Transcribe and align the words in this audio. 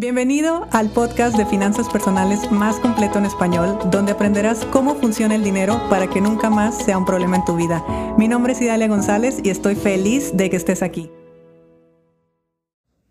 Bienvenido 0.00 0.66
al 0.72 0.88
podcast 0.88 1.36
de 1.36 1.44
finanzas 1.44 1.86
personales 1.90 2.50
más 2.50 2.80
completo 2.80 3.18
en 3.18 3.26
español, 3.26 3.78
donde 3.90 4.12
aprenderás 4.12 4.64
cómo 4.64 4.94
funciona 4.94 5.34
el 5.34 5.44
dinero 5.44 5.78
para 5.90 6.08
que 6.08 6.22
nunca 6.22 6.48
más 6.48 6.74
sea 6.78 6.96
un 6.96 7.04
problema 7.04 7.36
en 7.36 7.44
tu 7.44 7.54
vida. 7.54 7.84
Mi 8.16 8.26
nombre 8.26 8.54
es 8.54 8.62
Idalia 8.62 8.88
González 8.88 9.40
y 9.44 9.50
estoy 9.50 9.74
feliz 9.74 10.34
de 10.34 10.48
que 10.48 10.56
estés 10.56 10.82
aquí. 10.82 11.10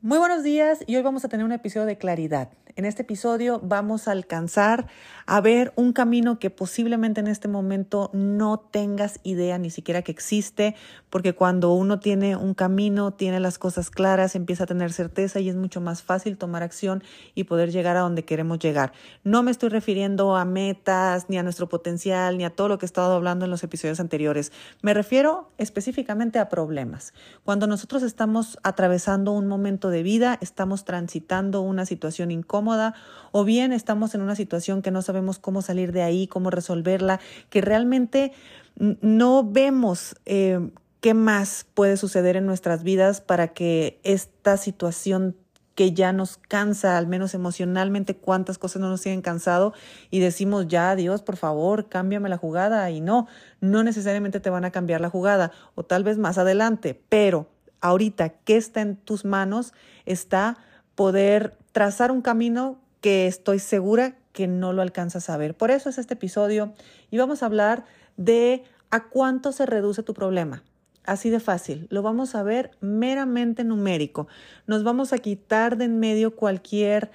Muy 0.02 0.18
buenos 0.18 0.42
días 0.42 0.80
y 0.88 0.96
hoy 0.96 1.04
vamos 1.04 1.24
a 1.24 1.30
tener 1.30 1.46
un 1.46 1.52
episodio 1.52 1.86
de 1.86 2.00
claridad. 2.00 2.50
En 2.80 2.86
este 2.86 3.02
episodio 3.02 3.60
vamos 3.62 4.08
a 4.08 4.14
alcanzar 4.14 4.88
a 5.26 5.42
ver 5.42 5.74
un 5.76 5.92
camino 5.92 6.40
que 6.40 6.50
posiblemente 6.50 7.20
en 7.20 7.28
este 7.28 7.50
momento 7.50 8.10
no 8.14 8.58
tengas 8.58 9.20
idea 9.24 9.58
ni 9.58 9.70
siquiera 9.70 10.02
que 10.02 10.14
existe, 10.14 10.76
porque 11.10 11.36
cuando 11.36 11.74
uno 11.74 12.00
tiene 12.00 12.38
un 12.38 12.54
camino, 12.54 13.12
tiene 13.12 13.42
las 13.42 13.60
cosas 13.60 13.90
claras, 13.90 14.34
empieza 14.36 14.64
a 14.64 14.68
tener 14.68 14.94
certeza 14.94 15.42
y 15.42 15.50
es 15.50 15.58
mucho 15.58 15.82
más 15.82 16.04
fácil 16.04 16.38
tomar 16.38 16.64
acción 16.64 17.04
y 17.36 17.44
poder 17.44 17.70
llegar 17.70 17.98
a 17.98 18.00
donde 18.00 18.24
queremos 18.24 18.60
llegar. 18.60 18.94
No 19.26 19.44
me 19.44 19.52
estoy 19.52 19.68
refiriendo 19.68 20.38
a 20.38 20.46
metas, 20.46 21.26
ni 21.28 21.38
a 21.38 21.44
nuestro 21.44 21.68
potencial, 21.68 22.38
ni 22.38 22.46
a 22.46 22.50
todo 22.50 22.70
lo 22.70 22.78
que 22.78 22.86
he 22.86 22.88
estado 22.88 23.14
hablando 23.14 23.44
en 23.44 23.52
los 23.52 23.62
episodios 23.62 24.00
anteriores. 24.00 24.54
Me 24.82 24.94
refiero 24.94 25.52
específicamente 25.58 26.40
a 26.40 26.48
problemas. 26.48 27.14
Cuando 27.44 27.68
nosotros 27.68 28.04
estamos 28.04 28.58
atravesando 28.64 29.34
un 29.34 29.48
momento 29.48 29.90
de 29.90 30.02
vida, 30.02 30.38
estamos 30.40 30.86
transitando 30.86 31.60
una 31.60 31.86
situación 31.86 32.32
incómoda, 32.32 32.69
o 33.32 33.44
bien 33.44 33.74
estamos 33.74 34.16
en 34.16 34.22
una 34.22 34.36
situación 34.36 34.82
que 34.82 34.92
no 34.92 35.02
sabemos 35.02 35.40
cómo 35.40 35.62
salir 35.62 35.92
de 35.92 36.04
ahí, 36.04 36.28
cómo 36.28 36.50
resolverla, 36.50 37.20
que 37.50 37.62
realmente 37.62 38.32
no 38.76 39.44
vemos 39.44 40.16
eh, 40.26 40.60
qué 41.02 41.14
más 41.14 41.66
puede 41.74 41.98
suceder 41.98 42.36
en 42.36 42.46
nuestras 42.46 42.84
vidas 42.84 43.22
para 43.22 43.50
que 43.50 44.00
esta 44.04 44.58
situación 44.58 45.36
que 45.80 45.94
ya 45.94 46.12
nos 46.12 46.36
cansa, 46.36 46.98
al 46.98 47.08
menos 47.08 47.34
emocionalmente, 47.34 48.18
cuántas 48.18 48.58
cosas 48.58 48.82
no 48.82 48.90
nos 48.90 49.02
tienen 49.02 49.22
cansado 49.22 49.74
y 50.12 50.20
decimos, 50.20 50.68
ya, 50.68 50.94
Dios, 50.98 51.22
por 51.22 51.38
favor, 51.38 51.88
cámbiame 51.88 52.28
la 52.28 52.36
jugada. 52.36 52.92
Y 52.92 53.00
no, 53.00 53.28
no 53.62 53.82
necesariamente 53.84 54.42
te 54.42 54.50
van 54.50 54.66
a 54.66 54.72
cambiar 54.72 55.00
la 55.00 55.10
jugada, 55.10 55.54
o 55.76 55.84
tal 55.84 56.04
vez 56.04 56.18
más 56.18 56.38
adelante, 56.38 57.02
pero 57.08 57.48
ahorita, 57.80 58.28
¿qué 58.28 58.58
está 58.58 58.82
en 58.82 58.98
tus 58.98 59.24
manos? 59.24 59.74
Está 60.06 60.58
poder 60.96 61.58
trazar 61.72 62.12
un 62.12 62.22
camino 62.22 62.80
que 63.02 63.28
estoy 63.28 63.60
segura 63.60 64.16
que 64.34 64.48
no 64.48 64.74
lo 64.74 64.82
alcanzas 64.82 65.30
a 65.30 65.38
ver. 65.38 65.56
Por 65.56 65.72
eso 65.72 65.90
es 65.90 65.98
este 65.98 66.14
episodio 66.14 66.74
y 67.12 67.18
vamos 67.18 67.44
a 67.44 67.46
hablar 67.46 67.86
de 68.18 68.64
a 68.92 69.10
cuánto 69.10 69.52
se 69.52 69.66
reduce 69.66 70.04
tu 70.04 70.14
problema. 70.14 70.64
Así 71.06 71.30
de 71.30 71.40
fácil, 71.40 71.88
lo 71.90 72.02
vamos 72.02 72.36
a 72.36 72.44
ver 72.44 72.72
meramente 72.82 73.64
numérico. 73.64 74.28
Nos 74.68 74.84
vamos 74.84 75.14
a 75.14 75.18
quitar 75.18 75.78
de 75.78 75.86
en 75.86 76.00
medio 76.00 76.36
cualquier 76.36 77.10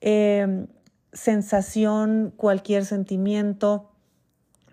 em, 0.00 0.66
sensación, 1.12 2.32
cualquier 2.36 2.84
sentimiento, 2.84 3.90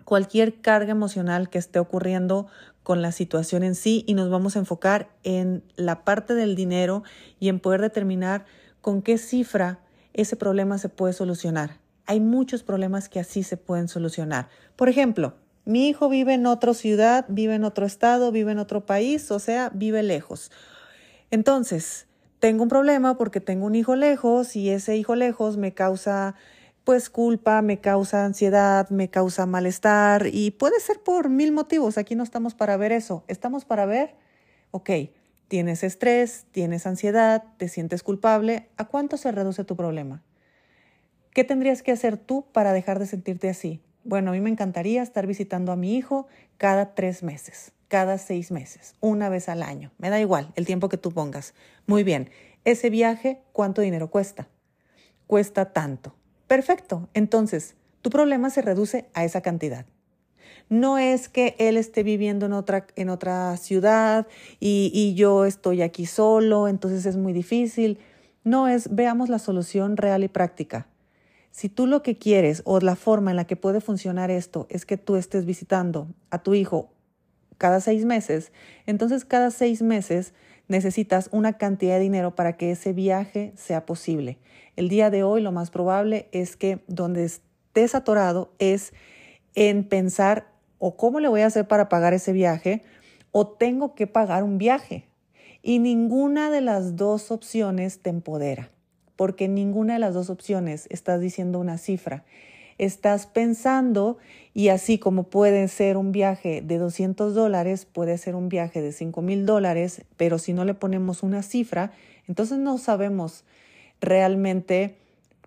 cualquier 0.04 0.60
carga 0.60 0.90
emocional 0.90 1.50
que 1.50 1.58
esté 1.58 1.78
ocurriendo 1.78 2.48
con 2.82 3.00
la 3.00 3.12
situación 3.12 3.62
en 3.62 3.74
sí 3.74 4.04
y 4.06 4.14
nos 4.14 4.28
vamos 4.28 4.56
a 4.56 4.58
enfocar 4.58 5.08
en 5.22 5.62
la 5.76 6.04
parte 6.04 6.34
del 6.34 6.54
dinero 6.54 7.02
y 7.40 7.48
en 7.48 7.60
poder 7.60 7.80
determinar 7.80 8.44
con 8.84 9.00
qué 9.00 9.16
cifra 9.16 9.78
ese 10.12 10.36
problema 10.36 10.76
se 10.76 10.90
puede 10.90 11.14
solucionar. 11.14 11.78
Hay 12.04 12.20
muchos 12.20 12.62
problemas 12.62 13.08
que 13.08 13.18
así 13.18 13.42
se 13.42 13.56
pueden 13.56 13.88
solucionar. 13.88 14.50
Por 14.76 14.90
ejemplo, 14.90 15.36
mi 15.64 15.88
hijo 15.88 16.10
vive 16.10 16.34
en 16.34 16.44
otra 16.44 16.74
ciudad, 16.74 17.24
vive 17.30 17.54
en 17.54 17.64
otro 17.64 17.86
estado, 17.86 18.30
vive 18.30 18.52
en 18.52 18.58
otro 18.58 18.84
país, 18.84 19.30
o 19.30 19.38
sea, 19.38 19.70
vive 19.72 20.02
lejos. 20.02 20.52
Entonces, 21.30 22.08
tengo 22.40 22.62
un 22.62 22.68
problema 22.68 23.16
porque 23.16 23.40
tengo 23.40 23.64
un 23.64 23.74
hijo 23.74 23.96
lejos 23.96 24.54
y 24.54 24.68
ese 24.68 24.98
hijo 24.98 25.16
lejos 25.16 25.56
me 25.56 25.72
causa 25.72 26.34
pues 26.84 27.08
culpa, 27.08 27.62
me 27.62 27.80
causa 27.80 28.26
ansiedad, 28.26 28.90
me 28.90 29.08
causa 29.08 29.46
malestar 29.46 30.26
y 30.30 30.50
puede 30.50 30.78
ser 30.78 31.00
por 31.00 31.30
mil 31.30 31.52
motivos. 31.52 31.96
Aquí 31.96 32.16
no 32.16 32.22
estamos 32.22 32.54
para 32.54 32.76
ver 32.76 32.92
eso, 32.92 33.24
estamos 33.28 33.64
para 33.64 33.86
ver, 33.86 34.14
ok, 34.72 34.90
tienes 35.48 35.82
estrés, 35.82 36.46
tienes 36.50 36.86
ansiedad, 36.86 37.44
te 37.56 37.68
sientes 37.68 38.02
culpable, 38.02 38.68
¿a 38.76 38.86
cuánto 38.86 39.16
se 39.16 39.32
reduce 39.32 39.64
tu 39.64 39.76
problema? 39.76 40.22
¿Qué 41.32 41.44
tendrías 41.44 41.82
que 41.82 41.92
hacer 41.92 42.16
tú 42.16 42.46
para 42.52 42.72
dejar 42.72 42.98
de 42.98 43.06
sentirte 43.06 43.48
así? 43.48 43.80
Bueno, 44.04 44.30
a 44.30 44.34
mí 44.34 44.40
me 44.40 44.50
encantaría 44.50 45.02
estar 45.02 45.26
visitando 45.26 45.72
a 45.72 45.76
mi 45.76 45.96
hijo 45.96 46.26
cada 46.58 46.94
tres 46.94 47.22
meses, 47.22 47.72
cada 47.88 48.18
seis 48.18 48.50
meses, 48.50 48.94
una 49.00 49.28
vez 49.28 49.48
al 49.48 49.62
año. 49.62 49.90
Me 49.98 50.10
da 50.10 50.20
igual 50.20 50.52
el 50.56 50.66
tiempo 50.66 50.88
que 50.88 50.98
tú 50.98 51.10
pongas. 51.10 51.54
Muy 51.86 52.04
bien, 52.04 52.30
ese 52.64 52.90
viaje, 52.90 53.40
¿cuánto 53.52 53.82
dinero 53.82 54.10
cuesta? 54.10 54.48
Cuesta 55.26 55.72
tanto. 55.72 56.14
Perfecto. 56.46 57.08
Entonces, 57.14 57.76
tu 58.02 58.10
problema 58.10 58.50
se 58.50 58.62
reduce 58.62 59.08
a 59.14 59.24
esa 59.24 59.40
cantidad. 59.40 59.86
No 60.68 60.98
es 60.98 61.28
que 61.28 61.54
él 61.58 61.76
esté 61.76 62.02
viviendo 62.02 62.46
en 62.46 62.52
otra, 62.52 62.86
en 62.96 63.08
otra 63.08 63.56
ciudad 63.56 64.26
y, 64.60 64.90
y 64.94 65.14
yo 65.14 65.44
estoy 65.44 65.82
aquí 65.82 66.06
solo, 66.06 66.68
entonces 66.68 67.06
es 67.06 67.16
muy 67.16 67.32
difícil. 67.32 67.98
No 68.44 68.68
es, 68.68 68.94
veamos 68.94 69.28
la 69.28 69.38
solución 69.38 69.96
real 69.96 70.24
y 70.24 70.28
práctica. 70.28 70.86
Si 71.50 71.68
tú 71.68 71.86
lo 71.86 72.02
que 72.02 72.18
quieres 72.18 72.62
o 72.64 72.80
la 72.80 72.96
forma 72.96 73.30
en 73.30 73.36
la 73.36 73.46
que 73.46 73.54
puede 73.54 73.80
funcionar 73.80 74.30
esto 74.30 74.66
es 74.70 74.84
que 74.84 74.96
tú 74.96 75.14
estés 75.14 75.44
visitando 75.44 76.08
a 76.30 76.42
tu 76.42 76.54
hijo 76.54 76.90
cada 77.58 77.80
seis 77.80 78.04
meses, 78.04 78.50
entonces 78.86 79.24
cada 79.24 79.52
seis 79.52 79.80
meses 79.80 80.34
necesitas 80.66 81.28
una 81.30 81.52
cantidad 81.54 81.94
de 81.94 82.00
dinero 82.00 82.34
para 82.34 82.56
que 82.56 82.72
ese 82.72 82.92
viaje 82.92 83.52
sea 83.56 83.86
posible. 83.86 84.38
El 84.76 84.88
día 84.88 85.10
de 85.10 85.22
hoy 85.22 85.40
lo 85.42 85.52
más 85.52 85.70
probable 85.70 86.28
es 86.32 86.56
que 86.56 86.80
donde 86.88 87.24
estés 87.24 87.94
atorado 87.94 88.52
es 88.58 88.92
en 89.54 89.84
pensar 89.84 90.48
o 90.78 90.96
cómo 90.96 91.20
le 91.20 91.28
voy 91.28 91.42
a 91.42 91.46
hacer 91.46 91.66
para 91.66 91.88
pagar 91.88 92.14
ese 92.14 92.32
viaje 92.32 92.82
o 93.30 93.46
tengo 93.46 93.94
que 93.94 94.06
pagar 94.06 94.44
un 94.44 94.58
viaje. 94.58 95.06
Y 95.62 95.78
ninguna 95.78 96.50
de 96.50 96.60
las 96.60 96.96
dos 96.96 97.30
opciones 97.30 98.00
te 98.00 98.10
empodera, 98.10 98.70
porque 99.16 99.48
ninguna 99.48 99.94
de 99.94 99.98
las 99.98 100.14
dos 100.14 100.30
opciones 100.30 100.86
estás 100.90 101.20
diciendo 101.20 101.58
una 101.58 101.78
cifra. 101.78 102.24
Estás 102.76 103.26
pensando 103.26 104.18
y 104.52 104.68
así 104.68 104.98
como 104.98 105.24
puede 105.24 105.68
ser 105.68 105.96
un 105.96 106.12
viaje 106.12 106.60
de 106.60 106.78
200 106.78 107.34
dólares, 107.34 107.86
puede 107.86 108.18
ser 108.18 108.34
un 108.34 108.48
viaje 108.48 108.82
de 108.82 108.92
5 108.92 109.22
mil 109.22 109.46
dólares, 109.46 110.02
pero 110.16 110.38
si 110.38 110.52
no 110.52 110.64
le 110.64 110.74
ponemos 110.74 111.22
una 111.22 111.42
cifra, 111.42 111.92
entonces 112.28 112.58
no 112.58 112.78
sabemos 112.78 113.44
realmente 114.00 114.96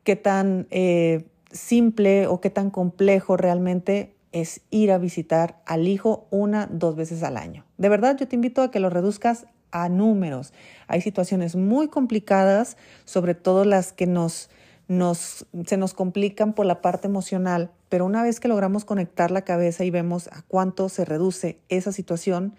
qué 0.04 0.16
tan 0.16 0.68
eh, 0.72 1.26
simple 1.52 2.28
o 2.28 2.42
qué 2.42 2.50
tan 2.50 2.70
complejo 2.70 3.38
realmente 3.38 4.16
es 4.32 4.62
ir 4.70 4.92
a 4.92 4.98
visitar 4.98 5.62
al 5.66 5.88
hijo 5.88 6.28
una, 6.30 6.68
dos 6.72 6.96
veces 6.96 7.24
al 7.24 7.38
año. 7.38 7.66
De 7.78 7.90
verdad, 7.90 8.18
yo 8.18 8.28
te 8.28 8.36
invito 8.36 8.62
a 8.62 8.72
que 8.72 8.80
lo 8.80 8.90
reduzcas 8.90 9.48
a 9.72 9.90
números. 9.90 10.54
Hay 10.88 11.02
situaciones 11.02 11.56
muy 11.56 11.88
complicadas, 11.88 12.78
sobre 13.06 13.36
todo 13.36 13.66
las 13.66 13.94
que 13.94 14.08
nos, 14.08 14.50
nos, 14.88 15.46
se 15.66 15.78
nos 15.78 15.94
complican 15.94 16.54
por 16.54 16.66
la 16.66 16.82
parte 16.82 17.08
emocional, 17.08 17.72
pero 17.90 18.06
una 18.06 18.24
vez 18.24 18.40
que 18.40 18.48
logramos 18.48 18.86
conectar 18.86 19.32
la 19.32 19.44
cabeza 19.44 19.84
y 19.84 19.92
vemos 19.92 20.28
a 20.28 20.42
cuánto 20.48 20.90
se 20.90 21.06
reduce 21.06 21.60
esa 21.70 21.92
situación, 21.92 22.56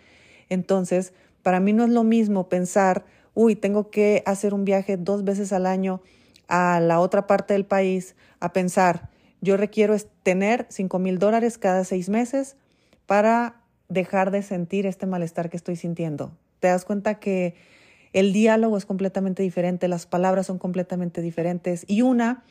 entonces 0.48 1.12
para 1.42 1.60
mí 1.60 1.72
no 1.72 1.84
es 1.84 1.90
lo 1.90 2.04
mismo 2.04 2.48
pensar, 2.48 3.04
uy, 3.34 3.56
tengo 3.56 3.90
que 3.90 4.22
hacer 4.26 4.54
un 4.54 4.64
viaje 4.64 4.96
dos 4.96 5.24
veces 5.24 5.52
al 5.52 5.66
año 5.66 6.02
a 6.48 6.80
la 6.80 7.00
otra 7.00 7.26
parte 7.26 7.54
del 7.54 7.64
país, 7.64 8.16
a 8.40 8.52
pensar, 8.52 9.10
yo 9.40 9.56
requiero 9.56 9.94
tener 10.22 10.66
5 10.68 10.98
mil 10.98 11.18
dólares 11.18 11.58
cada 11.58 11.84
seis 11.84 12.08
meses 12.08 12.56
para 13.06 13.62
dejar 13.88 14.30
de 14.30 14.42
sentir 14.42 14.86
este 14.86 15.06
malestar 15.06 15.48
que 15.48 15.56
estoy 15.56 15.76
sintiendo. 15.76 16.32
Te 16.60 16.68
das 16.68 16.84
cuenta 16.84 17.20
que 17.20 17.54
el 18.12 18.32
diálogo 18.32 18.76
es 18.76 18.86
completamente 18.86 19.42
diferente, 19.42 19.88
las 19.88 20.06
palabras 20.06 20.46
son 20.46 20.58
completamente 20.58 21.22
diferentes 21.22 21.84
y 21.86 22.02
una 22.02 22.42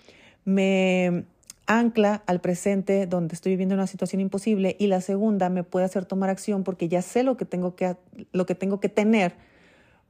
me 0.46 1.26
ancla 1.66 2.24
al 2.26 2.40
presente 2.40 3.06
donde 3.08 3.36
estoy 3.36 3.52
viviendo 3.52 3.76
una 3.76 3.88
situación 3.88 4.22
imposible 4.22 4.78
y 4.80 4.88
la 4.88 5.02
segunda 5.02 5.50
me 5.50 5.64
puede 5.64 5.86
hacer 5.86 6.06
tomar 6.06 6.30
acción 6.30 6.64
porque 6.64 6.88
ya 6.88 7.02
sé 7.02 7.24
lo 7.24 7.36
que 7.36 7.46
tengo 7.46 7.76
que, 7.76 7.98
lo 8.32 8.46
que, 8.46 8.56
tengo 8.56 8.80
que 8.80 8.88
tener 8.88 9.36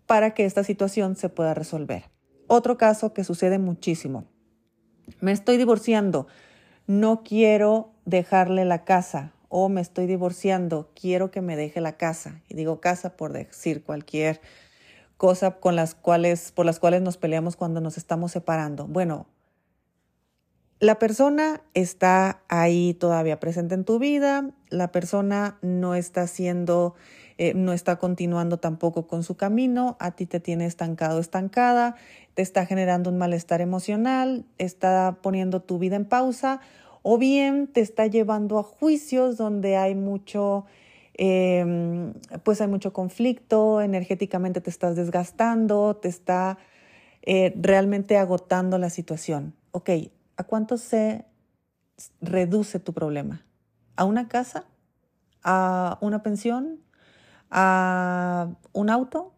para 0.05 0.33
que 0.33 0.45
esta 0.45 0.63
situación 0.63 1.15
se 1.15 1.29
pueda 1.29 1.53
resolver. 1.53 2.03
Otro 2.47 2.77
caso 2.77 3.13
que 3.13 3.23
sucede 3.23 3.59
muchísimo. 3.59 4.25
Me 5.21 5.31
estoy 5.31 5.57
divorciando 5.57 6.27
no 6.87 7.21
quiero 7.21 7.91
dejarle 8.05 8.63
la 8.63 8.85
casa 8.85 9.33
o 9.49 9.67
me 9.69 9.81
estoy 9.81 10.07
divorciando, 10.07 10.89
quiero 10.99 11.31
que 11.31 11.41
me 11.41 11.57
deje 11.57 11.81
la 11.81 11.97
casa. 11.97 12.41
Y 12.47 12.55
digo 12.55 12.79
casa 12.79 13.15
por 13.15 13.33
decir 13.33 13.83
cualquier 13.83 14.41
cosa 15.17 15.59
con 15.59 15.75
las 15.75 15.95
cuales, 15.95 16.51
por 16.53 16.65
las 16.65 16.79
cuales 16.79 17.01
nos 17.01 17.17
peleamos 17.17 17.57
cuando 17.57 17.81
nos 17.81 17.97
estamos 17.97 18.31
separando. 18.31 18.87
Bueno, 18.87 19.27
la 20.79 20.97
persona 20.97 21.61
está 21.73 22.41
ahí 22.47 22.93
todavía 22.93 23.39
presente 23.39 23.75
en 23.75 23.83
tu 23.83 23.99
vida, 23.99 24.51
la 24.69 24.91
persona 24.91 25.57
no 25.61 25.95
está 25.95 26.27
siendo 26.27 26.95
eh, 27.37 27.53
no 27.53 27.71
está 27.71 27.97
continuando 27.97 28.57
tampoco 28.57 29.05
con 29.05 29.23
su 29.23 29.35
camino, 29.35 29.95
a 29.99 30.11
ti 30.11 30.25
te 30.25 30.39
tiene 30.39 30.65
estancado, 30.65 31.19
estancada, 31.19 31.95
te 32.33 32.41
está 32.41 32.65
generando 32.65 33.11
un 33.11 33.17
malestar 33.17 33.61
emocional, 33.61 34.45
está 34.57 35.17
poniendo 35.21 35.61
tu 35.61 35.77
vida 35.77 35.95
en 35.95 36.05
pausa 36.05 36.61
o 37.03 37.17
bien 37.17 37.67
te 37.67 37.81
está 37.81 38.07
llevando 38.07 38.57
a 38.57 38.63
juicios 38.63 39.37
donde 39.37 39.77
hay 39.77 39.93
mucho, 39.93 40.65
em, 41.13 42.13
pues 42.43 42.59
hay 42.59 42.67
mucho 42.67 42.91
conflicto, 42.91 43.81
energéticamente 43.81 44.59
te 44.59 44.69
estás 44.69 44.95
desgastando, 44.95 45.95
te 45.95 46.09
está 46.09 46.57
eh, 47.21 47.53
realmente 47.55 48.17
agotando 48.17 48.77
la 48.77 48.89
situación. 48.89 49.53
Ok, 49.71 49.89
¿a 50.37 50.43
cuánto 50.43 50.77
se 50.77 51.25
reduce 52.19 52.79
tu 52.79 52.93
problema? 52.93 53.45
¿A 53.95 54.05
una 54.05 54.27
casa? 54.27 54.65
¿A 55.43 55.97
una 56.01 56.23
pensión? 56.23 56.79
¿A 57.49 58.49
un 58.73 58.89
auto? 58.89 59.33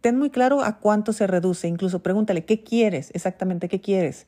Ten 0.00 0.18
muy 0.18 0.30
claro 0.30 0.62
a 0.62 0.78
cuánto 0.78 1.12
se 1.12 1.26
reduce. 1.26 1.68
Incluso 1.68 2.02
pregúntale, 2.02 2.44
¿qué 2.44 2.62
quieres? 2.62 3.10
Exactamente, 3.14 3.68
¿qué 3.68 3.80
quieres? 3.80 4.26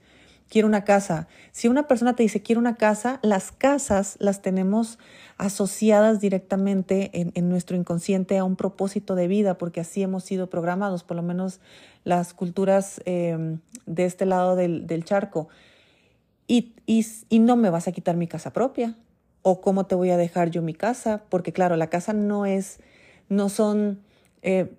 Quiero 0.48 0.66
una 0.66 0.84
casa. 0.84 1.28
Si 1.52 1.68
una 1.68 1.86
persona 1.86 2.16
te 2.16 2.22
dice 2.22 2.42
quiero 2.42 2.60
una 2.60 2.76
casa, 2.76 3.20
las 3.22 3.52
casas 3.52 4.16
las 4.18 4.40
tenemos 4.40 4.98
asociadas 5.36 6.20
directamente 6.20 7.10
en, 7.12 7.48
nuestro 7.48 7.76
inconsciente 7.76 8.38
a 8.38 8.44
un 8.44 8.56
propósito 8.56 9.14
de 9.14 9.28
vida, 9.28 9.58
porque 9.58 9.80
así 9.80 10.02
hemos 10.02 10.24
sido 10.24 10.48
programados, 10.48 11.04
por 11.04 11.16
lo 11.16 11.22
menos 11.22 11.60
las 12.04 12.32
culturas 12.32 13.00
em, 13.04 13.60
de 13.86 14.04
este 14.06 14.24
lado 14.24 14.56
del, 14.56 15.04
charco. 15.04 15.48
Y, 16.46 16.74
y, 16.86 17.38
no 17.38 17.56
me 17.56 17.68
vas 17.68 17.86
a 17.86 17.92
quitar 17.92 18.16
mi 18.16 18.26
casa 18.26 18.52
propia. 18.52 18.96
O 19.42 19.60
cómo 19.60 19.86
te 19.86 19.94
voy 19.94 20.10
a 20.10 20.16
dejar 20.16 20.50
yo 20.50 20.62
mi 20.62 20.74
casa, 20.74 21.22
porque 21.28 21.52
claro, 21.52 21.76
la 21.76 21.88
casa 21.88 22.12
no 22.12 22.44
es, 22.44 22.80
no 23.28 23.48
son 23.48 24.00
eh, 24.42 24.72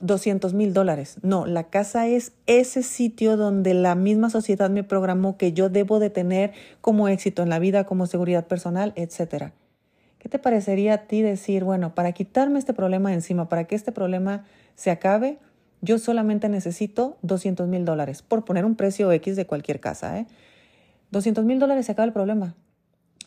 200 0.00 0.54
mil 0.54 0.72
dólares. 0.72 1.18
No, 1.22 1.46
la 1.46 1.64
casa 1.64 2.06
es 2.06 2.32
ese 2.46 2.82
sitio 2.82 3.36
donde 3.36 3.74
la 3.74 3.94
misma 3.94 4.30
sociedad 4.30 4.70
me 4.70 4.84
programó 4.84 5.36
que 5.36 5.52
yo 5.52 5.68
debo 5.68 5.98
de 5.98 6.10
tener 6.10 6.52
como 6.80 7.08
éxito 7.08 7.42
en 7.42 7.48
la 7.48 7.58
vida, 7.58 7.84
como 7.84 8.06
seguridad 8.06 8.46
personal, 8.46 8.92
etc. 8.96 9.52
¿Qué 10.18 10.28
te 10.28 10.38
parecería 10.38 10.94
a 10.94 10.98
ti 11.06 11.22
decir, 11.22 11.64
bueno, 11.64 11.94
para 11.94 12.12
quitarme 12.12 12.58
este 12.58 12.74
problema 12.74 13.12
encima, 13.12 13.48
para 13.48 13.64
que 13.64 13.74
este 13.74 13.92
problema 13.92 14.44
se 14.74 14.90
acabe, 14.90 15.38
yo 15.82 15.98
solamente 15.98 16.48
necesito 16.48 17.16
200 17.22 17.68
mil 17.68 17.84
dólares, 17.84 18.22
por 18.22 18.44
poner 18.44 18.64
un 18.64 18.76
precio 18.76 19.10
X 19.12 19.36
de 19.36 19.46
cualquier 19.46 19.80
casa, 19.80 20.18
¿eh? 20.18 20.26
200 21.10 21.44
mil 21.44 21.58
dólares 21.58 21.86
se 21.86 21.92
acaba 21.92 22.06
el 22.06 22.12
problema. 22.12 22.54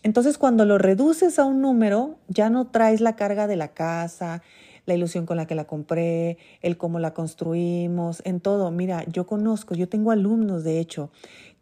Entonces, 0.04 0.38
cuando 0.38 0.66
lo 0.66 0.78
reduces 0.78 1.40
a 1.40 1.46
un 1.46 1.62
número, 1.62 2.18
ya 2.28 2.50
no 2.50 2.68
traes 2.68 3.00
la 3.02 3.16
carga 3.16 3.48
de 3.48 3.56
la 3.56 3.70
casa, 3.70 4.44
la 4.86 4.94
ilusión 4.94 5.26
con 5.26 5.38
la 5.38 5.48
que 5.48 5.56
la 5.56 5.66
compré, 5.66 6.38
el 6.62 6.78
cómo 6.78 7.00
la 7.00 7.14
construimos, 7.14 8.22
en 8.26 8.42
todo. 8.42 8.70
Mira, 8.70 9.06
yo 9.08 9.26
conozco, 9.26 9.76
yo 9.76 9.88
tengo 9.88 10.12
alumnos, 10.12 10.66
de 10.66 10.80
hecho, 10.80 11.10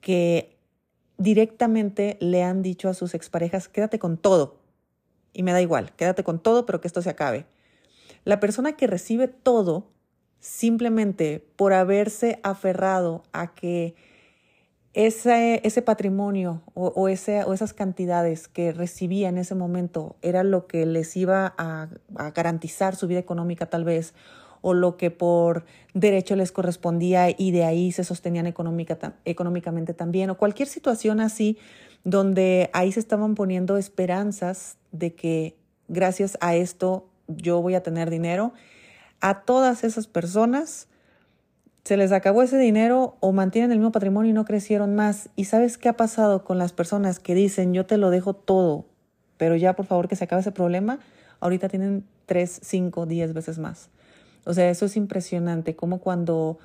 que 0.02 0.58
directamente 1.18 2.18
le 2.20 2.42
han 2.42 2.64
dicho 2.64 2.90
a 2.90 2.96
sus 2.96 3.14
exparejas, 3.14 3.68
quédate 3.68 4.00
con 4.00 4.18
todo. 4.18 4.58
Y 5.34 5.44
me 5.44 5.52
da 5.52 5.62
igual, 5.62 5.94
quédate 5.96 6.24
con 6.24 6.40
todo, 6.40 6.66
pero 6.66 6.82
que 6.82 6.88
esto 6.88 7.04
se 7.04 7.12
acabe. 7.12 7.46
La 8.24 8.40
persona 8.40 8.74
que 8.74 8.88
recibe 8.88 9.28
todo, 9.28 9.86
simplemente 10.40 11.46
por 11.56 11.74
haberse 11.74 12.40
aferrado 12.42 13.22
a 13.34 13.54
que 13.54 13.94
ese, 14.94 15.62
ese 15.64 15.82
patrimonio 15.82 16.62
o, 16.74 17.08
ese, 17.08 17.44
o 17.46 17.54
esas 17.54 17.74
cantidades 17.74 18.50
que 18.50 18.74
recibía 18.74 19.30
en 19.30 19.38
ese 19.38 19.56
momento 19.56 20.18
era 20.22 20.44
lo 20.44 20.68
que 20.68 20.86
les 20.86 21.16
iba 21.16 21.54
a, 21.58 21.88
garantizar 22.36 22.96
su 22.96 23.08
vida 23.08 23.20
económica 23.20 23.68
tal 23.68 23.86
vez, 23.86 24.14
o 24.64 24.74
lo 24.74 24.98
que 24.98 25.10
por 25.10 25.66
derecho 25.94 26.36
les 26.36 26.52
correspondía 26.52 27.30
y 27.36 27.52
de 27.52 27.64
ahí 27.64 27.92
se 27.92 28.04
sostenían 28.04 28.46
económica, 28.48 29.16
económicamente 29.26 29.94
también, 29.94 30.30
o 30.30 30.38
cualquier 30.38 30.68
situación 30.68 31.20
así 31.20 31.58
donde 32.04 32.70
ahí 32.74 32.92
se 32.92 33.00
estaban 33.00 33.36
poniendo 33.36 33.78
esperanzas 33.78 34.78
de 34.92 35.16
que 35.16 35.56
gracias 35.88 36.38
a 36.42 36.56
esto 36.56 37.08
yo 37.28 37.62
voy 37.62 37.76
a 37.76 37.84
tener 37.84 38.10
dinero, 38.10 38.54
a 39.22 39.42
todas 39.42 39.84
esas 39.84 40.08
personas 40.08 40.90
se 41.84 41.98
les 41.98 42.12
acabó 42.12 42.44
ese 42.44 42.58
dinero 42.58 43.18
o 43.20 43.32
mantienen 43.32 43.72
el 43.72 43.80
mismo 43.80 43.92
patrimonio 43.92 44.30
y 44.30 44.34
no 44.34 44.46
crecieron 44.46 44.96
más. 44.96 45.30
¿Y 45.36 45.46
sabes 45.46 45.78
qué 45.78 45.90
ha 45.90 45.98
pasado 45.98 46.44
con 46.44 46.58
las 46.58 46.74
personas 46.74 47.20
que 47.20 47.34
dicen 47.34 47.74
yo 47.74 47.86
te 47.86 47.98
lo 47.98 48.10
dejo 48.10 48.34
todo, 48.34 48.86
pero 49.38 49.56
ya 49.56 49.76
por 49.76 49.86
favor 49.86 50.08
que 50.08 50.16
se 50.16 50.26
acabe 50.26 50.42
ese 50.42 50.52
problema? 50.52 51.00
Ahorita 51.40 51.70
tienen 51.70 52.06
tres, 52.28 52.60
cinco, 52.64 53.06
diez 53.06 53.34
veces 53.34 53.58
más. 53.58 53.90
O 54.46 54.54
sea, 54.54 54.70
eso 54.70 54.86
es 54.86 54.96
impresionante, 54.96 55.76
como 55.76 56.00
cuando 56.00 56.60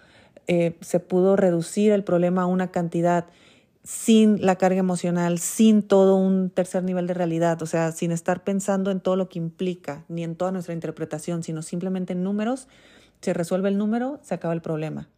eh, 0.47 0.77
se 0.81 1.01
pudo 1.01 1.37
reducir 1.37 1.93
el 1.93 2.05
problema 2.05 2.43
a 2.43 2.47
una 2.47 2.71
cantidad 2.71 3.27
sin 3.83 4.45
la 4.45 4.57
carga 4.57 4.81
emocional, 4.81 5.39
sin 5.39 5.83
todo 5.83 6.17
un 6.17 6.51
tercer 6.51 6.83
nivel 6.83 7.07
de 7.07 7.15
realidad, 7.15 7.63
o 7.63 7.67
sea, 7.67 7.93
sin 7.93 8.11
estar 8.11 8.43
pensando 8.43 8.91
en 8.91 9.01
todo 9.01 9.15
lo 9.15 9.29
que 9.29 9.39
implica, 9.39 10.05
ni 10.09 10.25
en 10.25 10.35
toda 10.35 10.51
nuestra 10.51 10.75
interpretación, 10.75 11.43
sino 11.45 11.63
simplemente 11.63 12.13
en 12.13 12.25
números, 12.25 12.67
se 13.21 13.33
resuelve 13.33 13.69
el 13.69 13.79
número, 13.79 14.21
se 14.23 14.35
acaba 14.35 14.55
el 14.55 14.63
problema. 14.63 15.09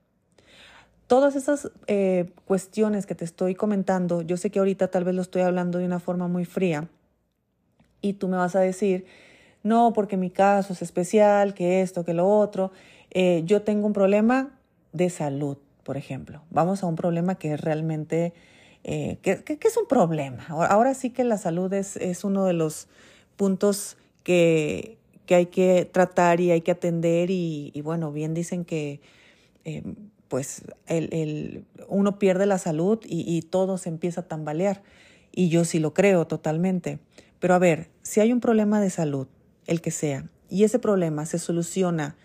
Todas 1.07 1.37
esas 1.37 1.71
eh, 1.87 2.31
cuestiones 2.45 3.07
que 3.07 3.15
te 3.15 3.25
estoy 3.25 3.55
comentando, 3.55 4.23
yo 4.23 4.37
sé 4.37 4.51
que 4.51 4.59
ahorita 4.59 4.89
tal 4.89 5.05
vez 5.05 5.15
lo 5.15 5.23
estoy 5.23 5.43
hablando 5.43 5.79
de 5.79 5.87
una 5.87 6.01
forma 6.01 6.29
muy 6.29 6.45
fría 6.45 6.89
y 8.03 8.15
tú 8.15 8.29
me 8.29 8.37
vas 8.37 8.55
a 8.57 8.61
decir, 8.61 9.07
no, 9.63 9.93
porque 9.95 10.17
mi 10.17 10.31
caso 10.31 10.73
es 10.73 10.83
especial, 10.83 11.55
que 11.55 11.83
esto, 11.83 12.05
que 12.05 12.15
lo 12.15 12.29
otro. 12.29 12.73
Eh, 13.11 13.43
yo 13.45 13.63
tengo 13.63 13.87
un 13.87 13.93
problema 13.93 14.51
de 14.93 15.11
salud, 15.11 15.57
por 15.83 15.97
ejemplo. 15.97 16.43
Vamos 16.51 16.83
a 16.83 16.87
un 16.87 16.97
problema 16.97 17.37
que 17.37 17.55
es 17.55 17.61
realmente, 17.61 18.35
eh, 18.85 19.19
que, 19.23 19.59
es 19.61 19.77
un 19.77 19.87
problema. 19.89 20.47
Ahora, 20.49 20.95
sí 20.95 21.11
que 21.11 21.25
la 21.25 21.39
salud 21.39 21.73
es, 21.73 21.97
es 21.97 22.25
uno 22.25 22.45
de 22.45 22.53
los 22.53 22.89
puntos 23.37 23.97
que, 24.23 24.98
que 25.29 25.35
hay 25.35 25.47
que 25.47 25.85
tratar 25.85 26.41
y 26.41 26.51
hay 26.51 26.63
que 26.63 26.71
atender 26.71 27.31
y, 27.31 27.71
bueno, 27.85 28.13
bien 28.13 28.33
dicen 28.33 28.65
que 28.65 29.03
eh, 29.67 29.83
pues 30.29 30.63
el, 30.87 31.67
uno 31.87 32.19
pierde 32.19 32.47
la 32.47 32.57
salud 32.57 32.99
y, 33.05 33.37
y 33.37 33.43
todo 33.43 33.77
se 33.77 33.91
empieza 33.91 34.23
a 34.23 34.27
tambalear 34.27 34.83
y 35.31 35.51
yo 35.51 35.67
sí 35.67 35.81
lo 35.81 35.93
creo 35.93 36.27
totalmente. 36.27 36.99
Pero 37.41 37.53
a 37.53 37.59
ver, 37.59 37.91
si 38.01 38.21
hay 38.21 38.33
un 38.33 38.41
problema 38.41 38.81
de 38.81 38.89
salud, 38.89 39.29
el 39.67 39.83
que 39.83 39.91
sea, 39.91 40.31
y 40.49 40.65
ese 40.65 40.79
problema 40.79 41.27
se 41.27 41.39
soluciona 41.39 42.17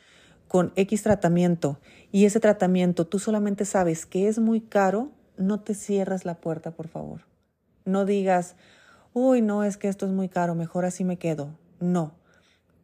con 0.47 0.71
X 0.77 1.03
tratamiento 1.03 1.81
y 2.09 2.23
ese 2.23 2.39
tratamiento 2.39 3.05
tú 3.05 3.19
solamente 3.19 3.65
sabes 3.65 4.05
que 4.05 4.29
es 4.29 4.39
muy 4.39 4.61
caro, 4.61 5.11
no 5.35 5.59
te 5.59 5.75
cierras 5.75 6.23
la 6.23 6.35
puerta, 6.35 6.71
por 6.71 6.87
favor. 6.87 7.25
No 7.83 8.05
digas, 8.05 8.55
uy, 9.11 9.41
no, 9.41 9.65
es 9.65 9.75
que 9.75 9.89
esto 9.89 10.05
es 10.05 10.13
muy 10.13 10.29
caro, 10.29 10.55
mejor 10.55 10.85
así 10.85 11.03
me 11.03 11.17
quedo. 11.17 11.49
No, 11.81 12.13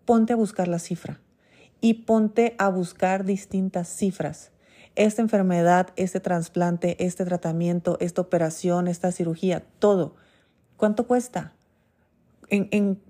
ponte 0.09 0.33
a 0.33 0.35
buscar 0.35 0.67
la 0.67 0.79
cifra 0.79 1.19
y 1.81 2.05
ponte 2.05 2.55
a 2.57 2.69
buscar 2.69 3.25
distintas 3.25 3.87
cifras. 3.87 4.49
Esta 4.95 5.21
enfermedad, 5.21 5.89
este 5.97 6.19
trasplante, 6.19 7.05
este 7.05 7.25
tratamiento, 7.25 7.95
esta 7.99 8.21
operación, 8.21 8.87
esta 8.87 9.11
cirugía, 9.11 9.63
todo. 9.77 10.15
¿Cuánto 10.77 11.05
cuesta? 11.05 11.53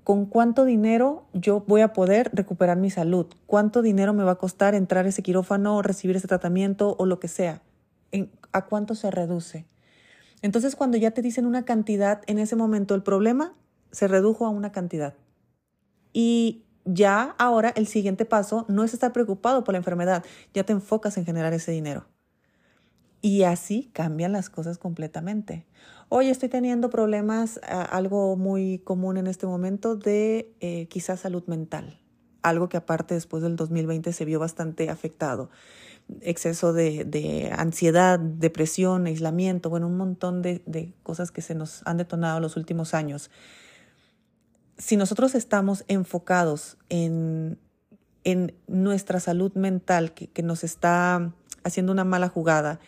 ¿Con 0.04 0.26
cuánto 0.26 0.66
dinero 0.66 1.24
yo 1.32 1.64
voy 1.66 1.80
a 1.80 1.94
poder 1.94 2.32
recuperar 2.34 2.76
mi 2.76 2.90
salud? 2.90 3.28
¿Cuánto 3.46 3.82
dinero 3.82 4.12
me 4.12 4.26
va 4.26 4.32
a 4.32 4.36
costar 4.36 4.76
entrar 4.76 5.08
ese 5.08 5.24
quirófano, 5.24 5.82
recibir 5.82 6.18
ese 6.18 6.28
tratamiento 6.28 6.98
o 7.00 7.06
lo 7.06 7.22
que 7.22 7.30
sea? 7.30 7.62
¿A 8.52 8.66
cuánto 8.66 8.94
se 8.94 9.10
reduce? 9.10 9.66
Entonces, 10.42 10.76
cuando 10.76 10.98
ya 10.98 11.12
te 11.12 11.22
dicen 11.22 11.46
una 11.46 11.64
cantidad, 11.64 12.24
en 12.28 12.40
ese 12.40 12.58
momento 12.58 12.94
el 12.94 13.04
problema 13.04 13.54
se 13.90 14.10
redujo 14.10 14.46
a 14.46 14.50
una 14.50 14.74
cantidad. 14.74 15.14
Y 16.12 16.66
ya 16.86 17.36
ahora 17.38 17.70
el 17.76 17.88
siguiente 17.88 18.26
paso 18.26 18.66
no 18.68 18.84
es 18.84 18.94
estar 18.94 19.14
preocupado 19.14 19.64
por 19.64 19.74
la 19.74 19.78
enfermedad, 19.80 20.24
ya 20.54 20.64
te 20.64 20.74
enfocas 20.74 21.18
en 21.18 21.26
generar 21.26 21.54
ese 21.54 21.72
dinero. 21.72 22.06
Y 23.22 23.44
así 23.44 23.90
cambian 23.94 24.32
las 24.32 24.50
cosas 24.50 24.78
completamente. 24.78 25.66
Hoy 26.08 26.30
estoy 26.30 26.50
teniendo 26.50 26.90
problemas, 26.90 27.60
algo 27.68 28.38
muy 28.38 28.80
común 28.80 29.18
en 29.18 29.28
este 29.28 29.46
momento, 29.46 29.96
de 29.96 30.54
eh, 30.62 30.88
quizás 30.88 31.20
salud 31.20 31.44
mental. 31.48 32.00
Algo 32.42 32.70
que 32.70 32.78
aparte 32.78 33.16
después 33.16 33.44
del 33.44 33.58
2020 33.58 34.14
se 34.14 34.26
vio 34.26 34.40
bastante 34.40 34.90
afectado. 34.90 35.50
Exceso 36.22 36.72
de, 36.72 37.52
ansiedad, 37.56 38.18
depresión, 38.18 39.06
aislamiento, 39.06 39.70
bueno, 39.70 39.88
un 39.88 39.98
montón 39.98 40.42
de, 40.42 40.64
de 40.66 40.94
cosas 41.04 41.32
que 41.32 41.42
se 41.42 41.56
nos 41.56 41.86
han 41.86 41.98
detonado 41.98 42.40
los 42.40 42.56
últimos 42.56 42.94
años 42.94 43.30
si 44.80 44.98
nosotros 44.98 45.36
estamos 45.36 45.84
enfocados 45.88 46.78
en, 46.90 47.60
en 48.24 48.56
nuestra 48.68 49.20
salud 49.20 49.54
mental 49.54 50.14
que, 50.14 50.28
que, 50.28 50.42
nos 50.42 50.64
está 50.64 51.34
haciendo 51.64 51.92
una 51.92 52.06
mala 52.06 52.30
jugada 52.30 52.80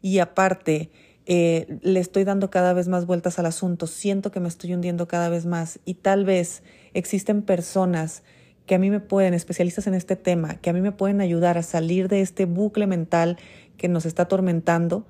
y 0.00 0.20
aparte 0.20 0.90
eh, 1.26 1.78
le 1.82 2.00
estoy 2.00 2.24
dando 2.24 2.50
cada 2.50 2.72
vez 2.72 2.88
más 2.88 3.06
vueltas 3.06 3.38
al 3.38 3.46
asunto, 3.46 3.86
siento 3.86 4.30
que 4.30 4.40
me 4.40 4.48
estoy 4.48 4.72
hundiendo 4.72 5.06
cada 5.06 5.28
vez 5.28 5.44
más 5.44 5.80
y 5.84 5.94
tal 5.94 6.24
vez 6.24 6.62
existen 6.94 7.42
personas 7.42 8.22
que 8.66 8.76
a 8.76 8.78
mí 8.78 8.90
me 8.90 9.00
pueden, 9.00 9.34
especialistas 9.34 9.88
en 9.88 9.94
este 9.94 10.16
tema, 10.16 10.56
que 10.60 10.70
a 10.70 10.72
mí 10.72 10.80
me 10.80 10.92
pueden 10.92 11.20
ayudar 11.20 11.58
a 11.58 11.62
salir 11.62 12.08
de 12.08 12.20
este 12.20 12.46
bucle 12.46 12.86
mental 12.86 13.36
que 13.76 13.88
nos 13.88 14.06
está 14.06 14.24
atormentando, 14.24 15.06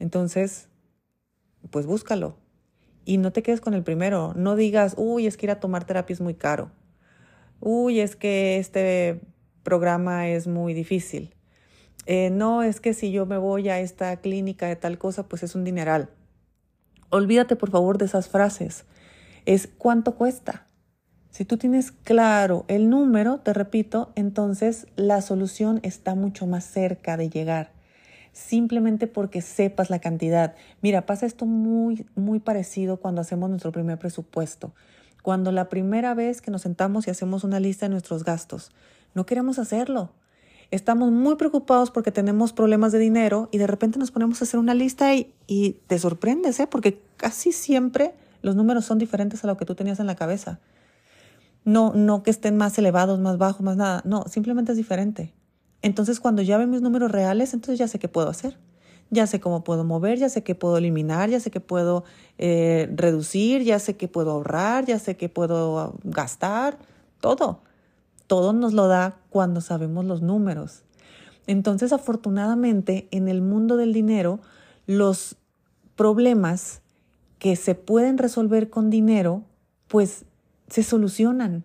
entonces, 0.00 0.68
pues 1.70 1.86
búscalo. 1.86 2.39
Y 3.04 3.18
no 3.18 3.32
te 3.32 3.42
quedes 3.42 3.60
con 3.60 3.74
el 3.74 3.82
primero. 3.82 4.32
No 4.36 4.56
digas, 4.56 4.94
uy, 4.96 5.26
es 5.26 5.36
que 5.36 5.46
ir 5.46 5.50
a 5.50 5.60
tomar 5.60 5.84
terapia 5.84 6.14
es 6.14 6.20
muy 6.20 6.34
caro. 6.34 6.70
Uy, 7.60 8.00
es 8.00 8.16
que 8.16 8.58
este 8.58 9.20
programa 9.62 10.28
es 10.28 10.46
muy 10.46 10.74
difícil. 10.74 11.34
Eh, 12.06 12.30
no, 12.30 12.62
es 12.62 12.80
que 12.80 12.94
si 12.94 13.12
yo 13.12 13.26
me 13.26 13.38
voy 13.38 13.68
a 13.68 13.80
esta 13.80 14.16
clínica 14.16 14.66
de 14.66 14.76
tal 14.76 14.98
cosa, 14.98 15.28
pues 15.28 15.42
es 15.42 15.54
un 15.54 15.64
dineral. 15.64 16.10
Olvídate, 17.10 17.56
por 17.56 17.70
favor, 17.70 17.98
de 17.98 18.06
esas 18.06 18.28
frases. 18.28 18.84
Es 19.46 19.68
cuánto 19.78 20.14
cuesta. 20.14 20.66
Si 21.30 21.44
tú 21.44 21.56
tienes 21.56 21.92
claro 21.92 22.64
el 22.68 22.90
número, 22.90 23.38
te 23.38 23.52
repito, 23.52 24.12
entonces 24.16 24.86
la 24.96 25.20
solución 25.22 25.80
está 25.82 26.14
mucho 26.14 26.46
más 26.46 26.64
cerca 26.64 27.16
de 27.16 27.30
llegar 27.30 27.79
simplemente 28.32 29.06
porque 29.06 29.42
sepas 29.42 29.90
la 29.90 29.98
cantidad. 29.98 30.54
Mira, 30.82 31.06
pasa 31.06 31.26
esto 31.26 31.46
muy, 31.46 32.06
muy 32.14 32.40
parecido 32.40 32.98
cuando 32.98 33.20
hacemos 33.20 33.50
nuestro 33.50 33.72
primer 33.72 33.98
presupuesto. 33.98 34.72
Cuando 35.22 35.52
la 35.52 35.68
primera 35.68 36.14
vez 36.14 36.40
que 36.40 36.50
nos 36.50 36.62
sentamos 36.62 37.06
y 37.06 37.10
hacemos 37.10 37.44
una 37.44 37.60
lista 37.60 37.86
de 37.86 37.90
nuestros 37.90 38.24
gastos, 38.24 38.70
no 39.14 39.26
queremos 39.26 39.58
hacerlo. 39.58 40.10
Estamos 40.70 41.10
muy 41.10 41.34
preocupados 41.34 41.90
porque 41.90 42.12
tenemos 42.12 42.52
problemas 42.52 42.92
de 42.92 43.00
dinero 43.00 43.48
y 43.50 43.58
de 43.58 43.66
repente 43.66 43.98
nos 43.98 44.12
ponemos 44.12 44.40
a 44.40 44.44
hacer 44.44 44.60
una 44.60 44.74
lista 44.74 45.14
y, 45.14 45.34
y 45.46 45.72
te 45.88 45.98
sorprendes, 45.98 46.60
¿eh? 46.60 46.68
porque 46.68 47.00
casi 47.16 47.52
siempre 47.52 48.14
los 48.40 48.54
números 48.54 48.84
son 48.84 48.98
diferentes 48.98 49.42
a 49.42 49.48
lo 49.48 49.56
que 49.56 49.64
tú 49.64 49.74
tenías 49.74 50.00
en 50.00 50.06
la 50.06 50.14
cabeza. 50.14 50.60
No, 51.64 51.92
no 51.94 52.22
que 52.22 52.30
estén 52.30 52.56
más 52.56 52.78
elevados, 52.78 53.18
más 53.18 53.36
bajos, 53.36 53.62
más 53.62 53.76
nada. 53.76 54.00
No, 54.04 54.24
simplemente 54.28 54.72
es 54.72 54.78
diferente. 54.78 55.34
Entonces, 55.82 56.20
cuando 56.20 56.42
ya 56.42 56.58
ven 56.58 56.70
mis 56.70 56.82
números 56.82 57.10
reales, 57.10 57.54
entonces 57.54 57.78
ya 57.78 57.88
sé 57.88 57.98
qué 57.98 58.08
puedo 58.08 58.28
hacer. 58.28 58.58
Ya 59.10 59.26
sé 59.26 59.40
cómo 59.40 59.64
puedo 59.64 59.82
mover, 59.84 60.18
ya 60.18 60.28
sé 60.28 60.44
qué 60.44 60.54
puedo 60.54 60.76
eliminar, 60.76 61.30
ya 61.30 61.40
sé 61.40 61.50
qué 61.50 61.60
puedo 61.60 62.04
eh, 62.38 62.88
reducir, 62.94 63.62
ya 63.62 63.78
sé 63.80 63.96
qué 63.96 64.06
puedo 64.06 64.30
ahorrar, 64.30 64.86
ya 64.86 64.98
sé 65.00 65.16
qué 65.16 65.28
puedo 65.28 65.94
gastar, 66.04 66.78
todo. 67.20 67.62
Todo 68.28 68.52
nos 68.52 68.72
lo 68.72 68.86
da 68.86 69.16
cuando 69.30 69.60
sabemos 69.60 70.04
los 70.04 70.22
números. 70.22 70.84
Entonces, 71.48 71.92
afortunadamente, 71.92 73.08
en 73.10 73.28
el 73.28 73.42
mundo 73.42 73.76
del 73.76 73.92
dinero, 73.92 74.38
los 74.86 75.36
problemas 75.96 76.82
que 77.40 77.56
se 77.56 77.74
pueden 77.74 78.18
resolver 78.18 78.70
con 78.70 78.90
dinero, 78.90 79.42
pues 79.88 80.24
se 80.68 80.84
solucionan. 80.84 81.64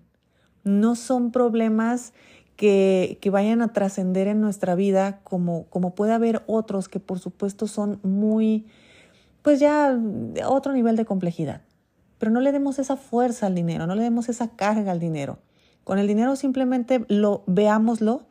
No 0.64 0.96
son 0.96 1.32
problemas 1.32 2.14
que, 2.56 3.20
vayan 3.32 3.62
a 3.62 3.74
trascender 3.74 4.28
en 4.28 4.42
nuestra 4.42 4.76
vida 4.76 5.20
como, 5.24 5.66
como 5.70 5.96
puede 5.96 6.14
haber 6.14 6.44
otros 6.48 6.90
que 6.90 7.00
por 7.00 7.20
supuesto 7.20 7.68
son 7.68 8.00
muy, 8.04 8.66
pues 9.42 9.60
ya 9.60 9.98
otro 10.48 10.74
nivel 10.74 10.96
de 10.96 11.06
complejidad. 11.06 11.62
Pero 12.18 12.32
no 12.32 12.40
le 12.40 12.52
demos 12.52 12.80
esa 12.80 12.96
fuerza 12.96 13.48
al 13.48 13.56
dinero, 13.56 13.88
no 13.88 13.96
le 13.96 14.04
demos 14.04 14.30
esa 14.30 14.50
carga 14.56 14.92
al 14.92 15.00
dinero. 15.00 15.40
Con 15.84 16.00
el 16.00 16.08
dinero 16.08 16.36
simplemente 16.36 17.06
lo 17.10 17.44
veámoslo 17.46 18.26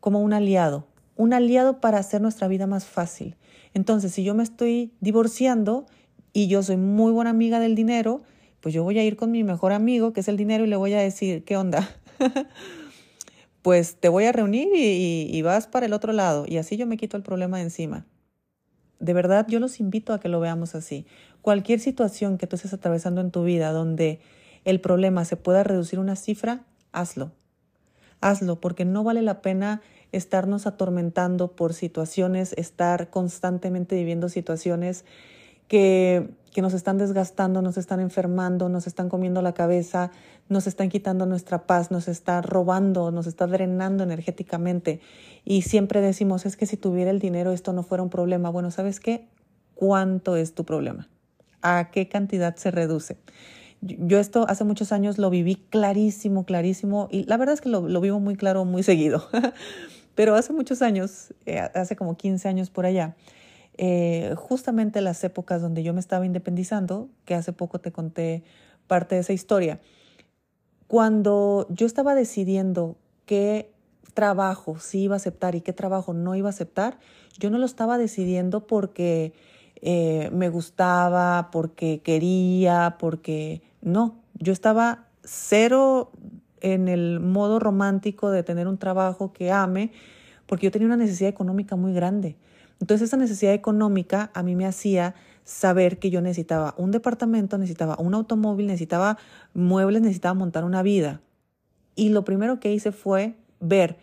como 0.00 0.20
un 0.20 0.32
aliado, 0.32 0.86
un 1.16 1.32
aliado 1.32 1.80
para 1.80 1.98
hacer 1.98 2.20
nuestra 2.20 2.48
vida 2.48 2.66
más 2.66 2.86
fácil. 2.86 3.36
Entonces, 3.74 4.12
si 4.12 4.22
yo 4.22 4.34
me 4.34 4.44
estoy 4.44 4.92
divorciando 5.00 5.86
y 6.32 6.46
yo 6.46 6.62
soy 6.62 6.76
muy 6.76 7.10
buena 7.12 7.30
amiga 7.30 7.58
del 7.58 7.74
dinero, 7.74 8.22
pues 8.60 8.72
yo 8.74 8.84
voy 8.84 8.98
a 8.98 9.04
ir 9.04 9.16
con 9.16 9.30
mi 9.30 9.44
mejor 9.44 9.72
amigo, 9.72 10.12
que 10.12 10.20
es 10.20 10.28
el 10.28 10.36
dinero, 10.36 10.64
y 10.64 10.68
le 10.68 10.76
voy 10.76 10.94
a 10.94 11.00
decir, 11.00 11.44
¿qué 11.44 11.56
onda? 11.56 11.88
pues 13.64 13.96
te 13.96 14.10
voy 14.10 14.26
a 14.26 14.32
reunir 14.32 14.68
y, 14.74 15.40
vas 15.40 15.66
para 15.66 15.86
el 15.86 15.94
otro 15.94 16.12
lado 16.12 16.44
y 16.46 16.58
así 16.58 16.76
yo 16.76 16.86
me 16.86 16.98
quito 16.98 17.16
el 17.16 17.22
problema 17.22 17.56
de 17.56 17.62
encima. 17.62 18.04
De 19.00 19.14
verdad, 19.14 19.46
yo 19.48 19.58
los 19.58 19.80
invito 19.80 20.12
a 20.12 20.20
que 20.20 20.28
lo 20.28 20.38
veamos 20.38 20.74
así. 20.74 21.06
Cualquier 21.40 21.80
situación 21.80 22.36
que 22.36 22.46
tú 22.46 22.56
estés 22.56 22.74
atravesando 22.74 23.22
en 23.22 23.30
tu 23.30 23.42
vida 23.42 23.72
donde 23.72 24.20
el 24.66 24.82
problema 24.82 25.24
se 25.24 25.38
pueda 25.38 25.64
reducir 25.64 25.98
una 25.98 26.14
cifra, 26.14 26.66
hazlo. 26.92 27.32
Hazlo 28.20 28.60
porque 28.60 28.84
no 28.84 29.02
vale 29.02 29.22
la 29.22 29.40
pena 29.40 29.80
estarnos 30.12 30.66
atormentando 30.66 31.52
por 31.52 31.72
situaciones, 31.72 32.52
estar 32.58 33.08
constantemente 33.08 33.96
viviendo 33.96 34.28
situaciones 34.28 35.06
que 35.68 36.28
que 36.54 36.62
nos 36.62 36.72
están 36.72 36.98
desgastando, 36.98 37.62
nos 37.62 37.76
están 37.76 37.98
enfermando, 37.98 38.68
nos 38.68 38.86
están 38.86 39.08
comiendo 39.08 39.42
la 39.42 39.54
cabeza, 39.54 40.12
nos 40.48 40.68
están 40.68 40.88
quitando 40.88 41.26
nuestra 41.26 41.66
paz, 41.66 41.90
nos 41.90 42.06
está 42.06 42.42
robando, 42.42 43.10
nos 43.10 43.26
está 43.26 43.48
drenando 43.48 44.04
energéticamente. 44.04 45.00
Y 45.44 45.62
siempre 45.62 46.00
decimos, 46.00 46.46
es 46.46 46.56
que 46.56 46.66
si 46.66 46.76
tuviera 46.76 47.10
el 47.10 47.18
dinero 47.18 47.50
esto 47.50 47.72
no 47.72 47.82
fuera 47.82 48.04
un 48.04 48.08
problema. 48.08 48.50
Bueno, 48.50 48.70
¿sabes 48.70 49.00
qué? 49.00 49.26
¿Cuánto 49.74 50.36
es 50.36 50.54
tu 50.54 50.64
problema? 50.64 51.08
¿A 51.60 51.90
qué 51.90 52.08
cantidad 52.08 52.54
se 52.54 52.70
reduce? 52.70 53.16
Yo 53.80 54.20
esto 54.20 54.46
hace 54.48 54.62
muchos 54.62 54.92
años 54.92 55.18
lo 55.18 55.30
viví 55.30 55.56
clarísimo, 55.56 56.44
clarísimo, 56.44 57.08
y 57.10 57.24
la 57.24 57.36
verdad 57.36 57.54
es 57.54 57.60
que 57.62 57.68
lo, 57.68 57.82
vivo 58.00 58.20
muy 58.20 58.36
claro, 58.36 58.64
muy 58.64 58.84
seguido. 58.84 59.28
Pero 60.14 60.36
hace 60.36 60.52
muchos 60.52 60.82
años, 60.82 61.34
eh, 61.46 61.58
hace 61.58 61.96
como 61.96 62.16
15 62.16 62.48
años 62.48 62.70
por 62.70 62.86
allá, 62.86 63.16
eh, 63.76 64.34
justamente 64.36 65.00
las 65.00 65.22
épocas 65.24 65.60
donde 65.60 65.82
yo 65.82 65.92
me 65.92 66.00
estaba 66.00 66.26
independizando, 66.26 67.08
que 67.24 67.34
hace 67.34 67.52
poco 67.52 67.80
te 67.80 67.92
conté 67.92 68.44
parte 68.86 69.14
de 69.14 69.22
esa 69.22 69.32
historia, 69.32 69.80
cuando 70.86 71.66
yo 71.70 71.86
estaba 71.86 72.14
decidiendo 72.14 72.96
qué 73.26 73.72
trabajo 74.12 74.78
sí 74.78 75.02
iba 75.02 75.14
a 75.14 75.16
aceptar 75.16 75.54
y 75.54 75.60
qué 75.60 75.72
trabajo 75.72 76.12
no 76.12 76.34
iba 76.36 76.48
a 76.48 76.50
aceptar, 76.50 76.98
yo 77.38 77.50
no 77.50 77.58
lo 77.58 77.66
estaba 77.66 77.98
decidiendo 77.98 78.66
porque 78.66 79.32
eh, 79.80 80.30
me 80.32 80.48
gustaba, 80.50 81.50
porque 81.50 82.00
quería, 82.02 82.96
porque 82.98 83.62
no, 83.82 84.22
yo 84.34 84.52
estaba 84.52 85.08
cero 85.24 86.12
en 86.60 86.88
el 86.88 87.20
modo 87.20 87.58
romántico 87.58 88.30
de 88.30 88.42
tener 88.42 88.68
un 88.68 88.78
trabajo 88.78 89.32
que 89.32 89.50
ame, 89.50 89.90
porque 90.46 90.66
yo 90.66 90.70
tenía 90.70 90.86
una 90.86 90.96
necesidad 90.96 91.28
económica 91.28 91.76
muy 91.76 91.92
grande. 91.92 92.36
Entonces 92.80 93.08
esa 93.08 93.16
necesidad 93.16 93.54
económica 93.54 94.30
a 94.34 94.42
mí 94.42 94.56
me 94.56 94.66
hacía 94.66 95.14
saber 95.44 95.98
que 95.98 96.10
yo 96.10 96.20
necesitaba 96.20 96.74
un 96.76 96.90
departamento, 96.90 97.58
necesitaba 97.58 97.96
un 97.98 98.14
automóvil, 98.14 98.66
necesitaba 98.66 99.18
muebles, 99.52 100.02
necesitaba 100.02 100.34
montar 100.34 100.64
una 100.64 100.82
vida. 100.82 101.20
Y 101.94 102.08
lo 102.08 102.24
primero 102.24 102.60
que 102.60 102.72
hice 102.72 102.92
fue 102.92 103.36
ver 103.60 103.98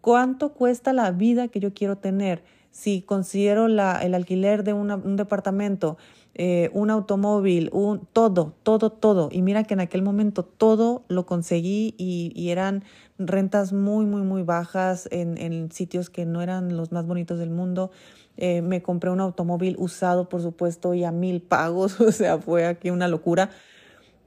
cuánto 0.00 0.52
cuesta 0.52 0.92
la 0.92 1.10
vida 1.10 1.48
que 1.48 1.60
yo 1.60 1.72
quiero 1.72 1.96
tener. 1.96 2.44
Si 2.74 3.02
considero 3.02 3.68
la, 3.68 4.00
el 4.02 4.14
alquiler 4.14 4.64
de 4.64 4.72
un 4.72 5.16
departamento, 5.16 5.96
eh, 6.34 6.70
un 6.72 6.90
automóvil, 6.90 7.70
un, 7.72 8.08
todo, 8.12 8.54
todo, 8.64 8.90
todo. 8.90 9.28
Y 9.30 9.42
mira 9.42 9.62
que 9.62 9.74
en 9.74 9.80
aquel 9.80 10.02
momento 10.02 10.44
todo 10.44 11.04
lo 11.06 11.24
conseguí 11.24 11.94
y, 11.96 12.32
y 12.34 12.50
eran 12.50 12.82
rentas 13.16 13.72
muy, 13.72 14.04
muy, 14.06 14.22
muy 14.22 14.42
bajas 14.42 15.08
en, 15.12 15.38
en, 15.38 15.70
sitios 15.70 16.10
que 16.10 16.26
no 16.26 16.42
eran 16.42 16.76
los 16.76 16.90
más 16.90 17.06
bonitos 17.06 17.38
del 17.38 17.50
mundo. 17.50 17.92
Eh, 18.36 18.60
me 18.62 18.82
compré 18.82 19.10
un 19.10 19.20
automóvil 19.20 19.76
usado, 19.78 20.28
por 20.28 20.42
supuesto, 20.42 20.94
y 20.94 21.04
a 21.04 21.12
mil 21.12 21.40
pagos, 21.42 22.00
o 22.00 22.10
sea, 22.10 22.38
fue 22.38 22.66
aquí 22.66 22.90
una 22.90 23.06
locura. 23.06 23.50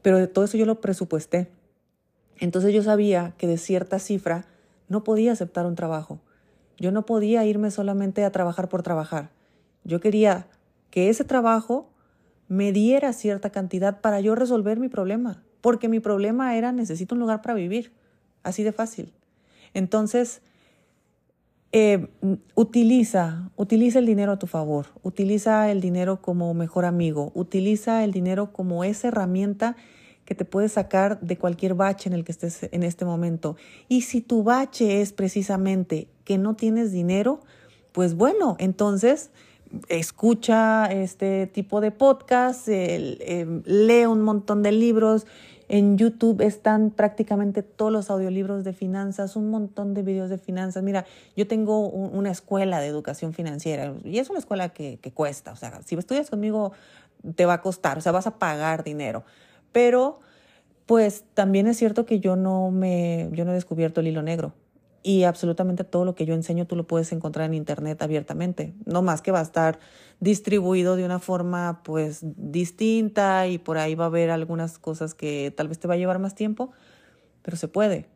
Pero 0.01 0.20
de 0.20 0.27
todo 0.27 0.46
eso 0.46 0.56
yo 0.56 0.66
lo 0.66 0.80
presupuesté. 0.80 1.50
Entonces 2.39 2.74
yo 2.74 2.82
sabía 2.82 3.34
que 3.38 3.48
de 3.48 3.58
cierta 3.58 4.00
cifra 4.00 4.46
no 4.88 5.04
podía 5.04 5.34
aceptar 5.34 5.66
un 5.66 5.75
trabajo. 5.75 6.22
Yo 6.78 6.92
no 6.92 7.06
podía 7.06 7.46
irme 7.46 7.72
solamente 7.72 8.24
a 8.24 8.32
trabajar 8.32 8.70
por 8.70 8.84
trabajar. 8.84 9.30
Yo 9.84 10.00
quería 10.00 10.48
que 10.90 11.10
ese 11.10 11.24
trabajo 11.24 11.90
me 12.48 12.72
diera 12.72 13.14
cierta 13.14 13.50
cantidad 13.50 14.02
para 14.02 14.22
yo 14.22 14.36
resolver 14.36 14.80
mi 14.80 14.90
problema, 14.90 15.44
porque 15.62 15.90
mi 15.90 16.00
problema 16.00 16.56
era 16.56 16.72
necesito 16.72 17.16
un 17.16 17.20
lugar 17.20 17.42
para 17.42 17.56
vivir, 17.56 17.92
así 18.44 18.64
de 18.64 18.72
fácil. 18.72 19.14
Entonces, 19.74 20.42
eh, 21.74 22.08
utiliza, 22.56 23.52
utiliza 23.58 24.00
el 24.00 24.06
dinero 24.06 24.32
a 24.32 24.40
tu 24.40 24.48
favor, 24.48 24.88
utiliza 25.04 25.70
el 25.70 25.82
dinero 25.82 26.22
como 26.22 26.54
mejor 26.54 26.86
amigo, 26.86 27.32
utiliza 27.36 28.04
el 28.04 28.12
dinero 28.12 28.54
como 28.54 28.84
esa 28.84 29.10
herramienta 29.10 29.76
que 30.24 30.36
te 30.36 30.46
puede 30.46 30.70
sacar 30.70 31.20
de 31.22 31.38
cualquier 31.38 31.74
bache 31.74 32.10
en 32.10 32.14
el 32.14 32.24
que 32.24 32.32
estés 32.32 32.70
en 32.72 32.84
este 32.84 33.06
momento. 33.06 33.58
Y 33.88 34.02
si 34.02 34.22
tu 34.22 34.44
bache 34.44 35.02
es 35.02 35.14
precisamente 35.14 36.08
que 36.28 36.38
no 36.38 36.58
tienes 36.58 36.92
dinero, 36.92 37.40
pues 37.94 38.16
bueno, 38.16 38.58
entonces 38.60 39.32
escucha 39.88 40.88
este 40.88 41.48
tipo 41.48 41.80
de 41.80 41.92
podcast, 41.92 42.68
em, 42.68 43.64
lee 43.64 44.08
un 44.08 44.24
montón 44.24 44.62
de 44.62 44.74
libros. 44.74 45.26
En 45.70 45.98
YouTube 45.98 46.42
están 46.42 46.92
prácticamente 46.92 47.64
todos 47.64 47.94
los 47.94 48.10
audiolibros 48.10 48.66
de 48.66 48.74
finanzas, 48.74 49.38
un 49.38 49.50
montón 49.50 49.94
de 49.94 50.04
videos 50.04 50.30
de 50.30 50.38
finanzas. 50.38 50.84
Mira, 50.84 51.06
yo 51.38 51.48
tengo 51.48 51.88
una 51.88 52.30
escuela 52.30 52.82
de 52.82 52.88
educación 52.88 53.32
financiera 53.32 53.94
y 54.04 54.20
es 54.20 54.30
una 54.30 54.40
escuela 54.40 54.68
que, 54.68 55.00
que 55.02 55.14
cuesta. 55.14 55.54
O 55.54 55.56
sea, 55.56 55.80
si 55.86 55.96
estudias 55.96 56.30
conmigo 56.30 56.74
te 57.36 57.46
va 57.46 57.54
a 57.54 57.62
costar, 57.62 57.98
o 57.98 58.02
sea, 58.02 58.12
vas 58.12 58.28
a 58.28 58.38
pagar 58.38 58.84
dinero. 58.84 59.24
Pero 59.72 60.20
Pues 60.88 61.26
también 61.34 61.68
es 61.68 61.78
cierto 61.78 62.06
que 62.06 62.20
yo 62.20 62.36
no 62.36 62.72
me, 62.72 63.30
yo 63.34 63.46
no 63.46 63.52
he 63.52 63.56
descubierto 63.56 64.02
el 64.02 64.08
hilo 64.08 64.24
negro 64.24 64.54
y 65.08 65.24
absolutamente 65.24 65.86
todo 65.86 66.04
lo 66.04 66.16
que 66.16 66.26
yo 66.26 66.34
enseño 66.34 66.68
tú 66.68 66.76
lo 66.76 66.86
puedes 66.86 67.14
encontrar 67.14 67.46
en 67.46 67.54
internet 67.54 68.02
abiertamente. 68.02 68.74
No 68.84 69.02
más 69.02 69.22
que 69.22 69.32
va 69.32 69.40
a 69.40 69.44
estar 69.44 69.80
distribuido 70.20 70.98
de 70.98 71.06
una 71.06 71.20
forma 71.20 71.82
pues 71.86 72.20
distinta 72.22 73.48
y 73.48 73.58
por 73.58 73.78
ahí 73.78 73.96
va 73.96 74.04
a 74.04 74.08
haber 74.08 74.32
algunas 74.32 74.80
cosas 74.80 75.14
que 75.14 75.54
tal 75.56 75.70
vez 75.70 75.80
te 75.80 75.88
va 75.88 75.94
a 75.94 75.98
llevar 75.98 76.20
más 76.20 76.36
tiempo, 76.36 76.74
pero 77.42 77.56
se 77.56 77.70
puede. 77.70 78.10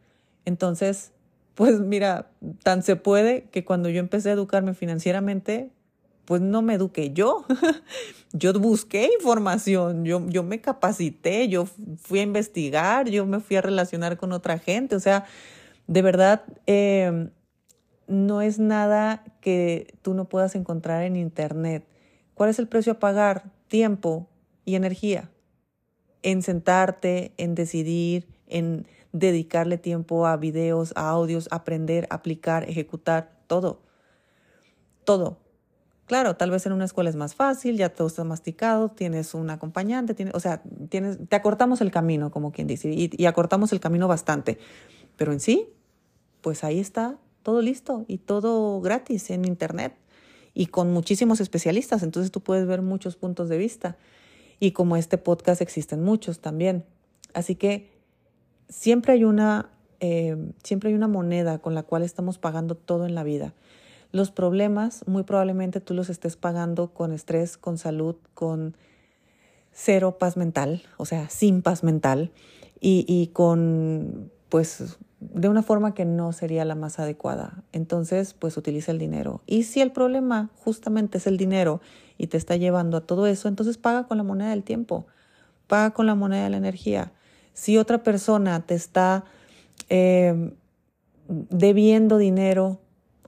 Entonces, 0.43 1.13
pues 1.55 1.79
mira, 1.79 2.29
tan 2.61 2.83
se 2.83 2.97
puede 2.97 3.43
que 3.51 3.63
cuando 3.63 3.87
yo 3.87 4.01
empecé 4.01 4.29
a 4.29 4.33
educarme 4.33 4.73
financieramente, 4.73 5.71
pues 6.25 6.41
no 6.41 6.61
me 6.61 6.73
eduqué 6.73 7.13
yo. 7.13 7.45
yo 8.33 8.51
busqué 8.51 9.09
información, 9.17 10.03
yo, 10.03 10.27
yo 10.27 10.43
me 10.43 10.59
capacité, 10.59 11.47
yo 11.47 11.65
fui 12.01 12.19
a 12.19 12.23
investigar, 12.23 13.07
yo 13.09 13.25
me 13.25 13.39
fui 13.39 13.55
a 13.55 13.61
relacionar 13.61 14.17
con 14.17 14.33
otra 14.33 14.59
gente. 14.59 14.97
O 14.97 14.99
sea, 14.99 15.23
de 15.91 16.01
verdad, 16.01 16.43
em, 16.67 17.31
no 18.07 18.41
es 18.41 18.59
nada 18.59 19.25
que 19.41 19.93
tú 20.01 20.13
no 20.13 20.23
puedas 20.23 20.55
encontrar 20.55 21.03
en 21.03 21.17
Internet. 21.17 21.85
¿Cuál 22.33 22.49
es 22.49 22.59
el 22.59 22.69
precio 22.69 22.93
a 22.93 22.99
pagar? 22.99 23.51
Tiempo 23.67 24.29
y 24.63 24.75
energía. 24.75 25.29
En 26.23 26.43
sentarte, 26.43 27.33
en 27.35 27.55
decidir, 27.55 28.29
en 28.47 28.87
dedicarle 29.11 29.77
tiempo 29.77 30.27
a 30.27 30.37
videos, 30.37 30.93
a 30.95 31.09
audios, 31.09 31.49
aprender, 31.51 32.07
aplicar, 32.09 32.69
ejecutar, 32.69 33.33
todo. 33.47 33.81
Todo. 35.03 35.39
Claro, 36.05 36.37
tal 36.37 36.51
vez 36.51 36.65
en 36.65 36.71
una 36.71 36.85
escuela 36.85 37.09
es 37.09 37.17
más 37.17 37.35
fácil, 37.35 37.75
ya 37.75 37.89
todo 37.89 38.07
está 38.07 38.23
masticado, 38.23 38.87
tienes 38.87 39.33
un 39.33 39.49
acompañante, 39.49 40.15
o 40.33 40.39
sea, 40.39 40.61
tienes, 40.87 41.17
te 41.27 41.35
acortamos 41.35 41.81
el 41.81 41.91
camino, 41.91 42.31
como 42.31 42.53
quien 42.53 42.67
dice, 42.67 42.89
y, 42.89 43.09
y 43.11 43.25
acortamos 43.25 43.73
el 43.73 43.81
camino 43.81 44.07
bastante. 44.07 44.57
Pero 45.17 45.33
en 45.33 45.41
sí, 45.41 45.69
pues 46.41 46.63
ahí 46.63 46.79
está 46.79 47.17
todo 47.43 47.61
listo 47.61 48.05
y 48.07 48.17
todo 48.19 48.81
gratis 48.81 49.29
en 49.29 49.45
Internet 49.45 49.95
y 50.53 50.67
con 50.67 50.91
muchísimos 50.91 51.39
especialistas, 51.39 52.03
entonces 52.03 52.31
tú 52.31 52.41
puedes 52.41 52.67
ver 52.67 52.81
muchos 52.81 53.15
puntos 53.15 53.49
de 53.49 53.57
vista. 53.57 53.97
Y 54.59 54.71
como 54.71 54.95
este 54.95 55.17
podcast 55.17 55.61
existen 55.61 56.03
muchos 56.03 56.39
también. 56.39 56.85
Así 57.33 57.55
que 57.55 57.89
siempre 58.69 59.13
hay 59.13 59.23
una, 59.23 59.69
eh, 59.99 60.37
siempre 60.63 60.89
hay 60.89 60.95
una 60.95 61.07
moneda 61.07 61.59
con 61.59 61.73
la 61.73 61.83
cual 61.83 62.03
estamos 62.03 62.37
pagando 62.37 62.75
todo 62.75 63.05
en 63.05 63.15
la 63.15 63.23
vida. 63.23 63.53
Los 64.11 64.29
problemas 64.29 65.07
muy 65.07 65.23
probablemente 65.23 65.79
tú 65.79 65.93
los 65.93 66.09
estés 66.09 66.35
pagando 66.35 66.93
con 66.93 67.13
estrés, 67.13 67.57
con 67.57 67.77
salud, 67.77 68.17
con 68.33 68.75
cero 69.71 70.17
paz 70.19 70.35
mental, 70.35 70.83
o 70.97 71.05
sea, 71.05 71.29
sin 71.29 71.61
paz 71.61 71.83
mental 71.83 72.31
y, 72.81 73.05
y 73.07 73.27
con, 73.27 74.31
pues, 74.49 74.97
de 75.21 75.47
una 75.47 75.61
forma 75.61 75.93
que 75.93 76.03
no 76.03 76.33
sería 76.33 76.65
la 76.65 76.73
más 76.73 76.99
adecuada. 76.99 77.63
Entonces, 77.71 78.33
pues 78.33 78.57
utiliza 78.57 78.91
el 78.91 78.97
dinero. 78.97 79.41
Y 79.45 79.63
si 79.63 79.79
el 79.79 79.91
problema 79.91 80.49
justamente 80.57 81.19
es 81.19 81.27
el 81.27 81.37
dinero 81.37 81.79
y 82.17 82.27
te 82.27 82.37
está 82.37 82.55
llevando 82.55 82.97
a 82.97 83.01
todo 83.01 83.27
eso, 83.27 83.47
entonces 83.47 83.77
paga 83.77 84.07
con 84.07 84.17
la 84.17 84.23
moneda 84.23 84.49
del 84.49 84.63
tiempo, 84.63 85.05
paga 85.67 85.91
con 85.91 86.07
la 86.07 86.15
moneda 86.15 86.43
de 86.45 86.49
la 86.49 86.57
energía. 86.57 87.13
Si 87.53 87.77
otra 87.77 88.01
persona 88.01 88.65
te 88.65 88.73
está 88.73 89.23
eh, 89.89 90.55
debiendo 91.27 92.17
dinero 92.17 92.79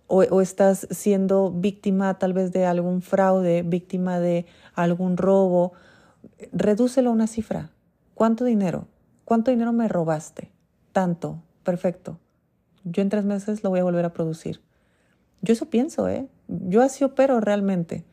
o, 0.08 0.42
estás 0.42 0.88
siendo 0.92 1.52
víctima 1.52 2.18
tal 2.20 2.34
vez 2.34 2.52
de 2.52 2.66
algún 2.66 3.02
fraude, 3.02 3.62
víctima 3.62 4.20
de 4.20 4.46
algún 4.74 5.18
robo, 5.18 5.74
redúcelo 6.52 7.12
a 7.12 7.14
una 7.14 7.28
cifra. 7.28 7.70
¿Cuánto 8.16 8.46
dinero? 8.46 8.88
¿Cuánto 9.26 9.52
dinero 9.52 9.74
me 9.74 9.88
robaste? 9.88 10.52
Tanto. 10.92 11.40
Perfecto. 11.64 12.20
Yo 12.84 13.02
en 13.02 13.10
tres 13.10 13.26
meses 13.26 13.64
lo 13.64 13.70
voy 13.70 13.80
a 13.80 13.84
volver 13.84 14.06
a 14.06 14.14
producir. 14.14 14.62
Yo 15.42 15.54
eso 15.54 15.70
pienso, 15.70 16.08
¿eh? 16.08 16.28
Yo 16.48 16.82
así 16.82 17.04
opero 17.04 17.40
realmente. 17.40 18.06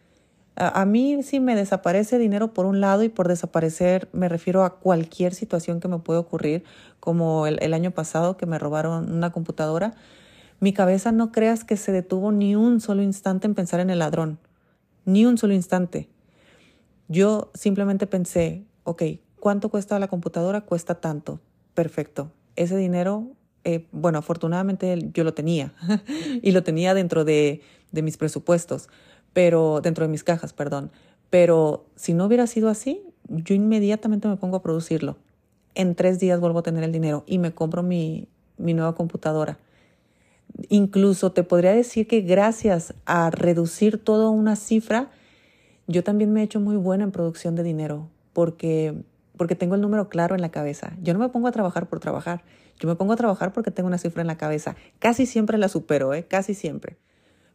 A, 0.56 0.84
mí 0.84 1.22
si 1.22 1.40
me 1.40 1.54
desaparece 1.54 2.18
dinero 2.18 2.52
por 2.52 2.66
un 2.66 2.80
lado 2.80 3.02
y 3.02 3.08
por 3.08 3.28
desaparecer 3.28 4.10
me 4.12 4.28
refiero 4.28 4.64
a 4.64 4.78
cualquier 4.78 5.32
situación 5.32 5.80
que 5.80 5.88
me 5.88 6.00
pueda 6.00 6.20
ocurrir, 6.20 6.64
como 6.98 7.46
el, 7.46 7.72
año 7.72 7.92
pasado 7.92 8.36
que 8.36 8.46
me 8.46 8.58
robaron 8.58 9.10
una 9.10 9.30
computadora. 9.30 9.94
Mi 10.58 10.74
cabeza 10.74 11.12
no 11.12 11.32
creas 11.32 11.64
que 11.64 11.78
se 11.78 11.92
detuvo 11.92 12.30
ni 12.30 12.56
un 12.56 12.80
solo 12.80 13.00
instante 13.00 13.46
en 13.46 13.54
pensar 13.54 13.80
en 13.80 13.88
el 13.88 14.00
ladrón, 14.00 14.38
ni 15.06 15.24
un 15.24 15.38
solo 15.38 15.54
instante. 15.54 16.10
Yo 17.08 17.50
simplemente 17.54 18.06
pensé, 18.06 18.66
ok, 18.84 19.02
¿cuánto 19.38 19.70
cuesta 19.70 19.98
la 19.98 20.08
computadora? 20.08 20.60
Cuesta 20.60 20.96
tanto. 20.96 21.40
Perfecto. 21.72 22.32
Ese 22.56 22.76
dinero, 22.76 23.28
eh, 23.64 23.86
bueno, 23.92 24.18
afortunadamente 24.18 25.10
yo 25.12 25.24
lo 25.24 25.34
tenía 25.34 25.72
y 26.42 26.52
lo 26.52 26.62
tenía 26.62 26.94
dentro 26.94 27.24
de, 27.24 27.62
mis 27.92 28.16
presupuestos 28.16 28.88
pero 29.32 29.80
dentro 29.80 30.04
de 30.04 30.10
mis 30.10 30.24
cajas, 30.24 30.52
perdón. 30.52 30.90
Pero 31.30 31.86
si 31.94 32.14
no 32.14 32.24
hubiera 32.24 32.48
sido 32.48 32.68
así, 32.68 33.00
yo 33.28 33.54
inmediatamente 33.54 34.26
me 34.26 34.36
pongo 34.36 34.56
a 34.56 34.62
producirlo. 34.62 35.18
En 35.76 35.94
tres 35.94 36.18
días 36.18 36.40
vuelvo 36.40 36.58
a 36.58 36.62
tener 36.64 36.82
el 36.82 36.90
dinero 36.90 37.22
y 37.26 37.38
me 37.38 37.52
compro 37.52 37.84
mi, 37.84 38.26
mi 38.58 38.74
nueva 38.74 38.96
computadora. 38.96 39.58
Incluso 40.68 41.30
te 41.30 41.44
podría 41.44 41.72
decir 41.72 42.08
que 42.08 42.22
gracias 42.22 42.92
a 43.04 43.30
reducir 43.30 44.02
todo 44.02 44.32
una 44.32 44.56
cifra, 44.56 45.10
yo 45.86 46.02
también 46.02 46.32
me 46.32 46.40
he 46.40 46.44
hecho 46.44 46.58
muy 46.58 46.76
buena 46.76 47.04
en 47.04 47.12
producción 47.12 47.54
de 47.54 47.62
dinero 47.62 48.08
porque, 48.32 48.94
porque 49.40 49.54
tengo 49.54 49.74
el 49.74 49.80
número 49.80 50.10
claro 50.10 50.34
en 50.34 50.42
la 50.42 50.50
cabeza. 50.50 50.92
Yo 51.00 51.14
no 51.14 51.18
me 51.18 51.30
pongo 51.30 51.48
a 51.48 51.50
trabajar 51.50 51.88
por 51.88 51.98
trabajar, 51.98 52.44
yo 52.78 52.86
me 52.86 52.94
pongo 52.94 53.14
a 53.14 53.16
trabajar 53.16 53.54
porque 53.54 53.70
tengo 53.70 53.86
una 53.86 53.96
cifra 53.96 54.20
en 54.20 54.26
la 54.26 54.36
cabeza. 54.36 54.76
Casi 54.98 55.24
siempre 55.24 55.56
la 55.56 55.70
supero, 55.70 56.12
¿eh? 56.12 56.26
casi 56.26 56.52
siempre. 56.52 56.98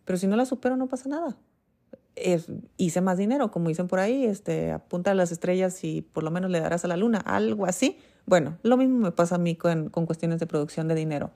Pero 0.04 0.17
si 0.17 0.26
no 0.26 0.36
la 0.36 0.48
supero 0.48 0.78
no 0.78 0.88
pasa 0.88 1.10
nada 1.10 1.38
hice 2.78 3.02
más 3.02 3.19
dinero, 3.19 3.52
como 3.52 3.69
dicen 3.69 3.88
por 3.88 4.00
ahí, 4.00 4.26
este, 4.26 4.71
apunta 4.71 5.12
a 5.12 5.13
las 5.13 5.32
estrellas 5.32 5.84
y 5.84 6.02
por 6.02 6.24
lo 6.24 6.32
menos 6.32 6.50
le 6.50 6.60
darás 6.60 6.86
a 6.86 6.88
la 6.88 6.98
luna, 6.98 7.19
algo 7.19 7.67
así. 7.67 8.00
Bueno, 8.26 8.58
lo 8.63 8.78
mismo 8.78 8.98
me 8.98 9.12
pasa 9.12 9.36
a 9.36 9.38
mí 9.38 9.56
con, 9.56 9.89
con 9.89 10.08
cuestiones 10.08 10.39
de 10.39 10.48
producción 10.48 10.88
de 10.88 10.95
dinero. 10.95 11.30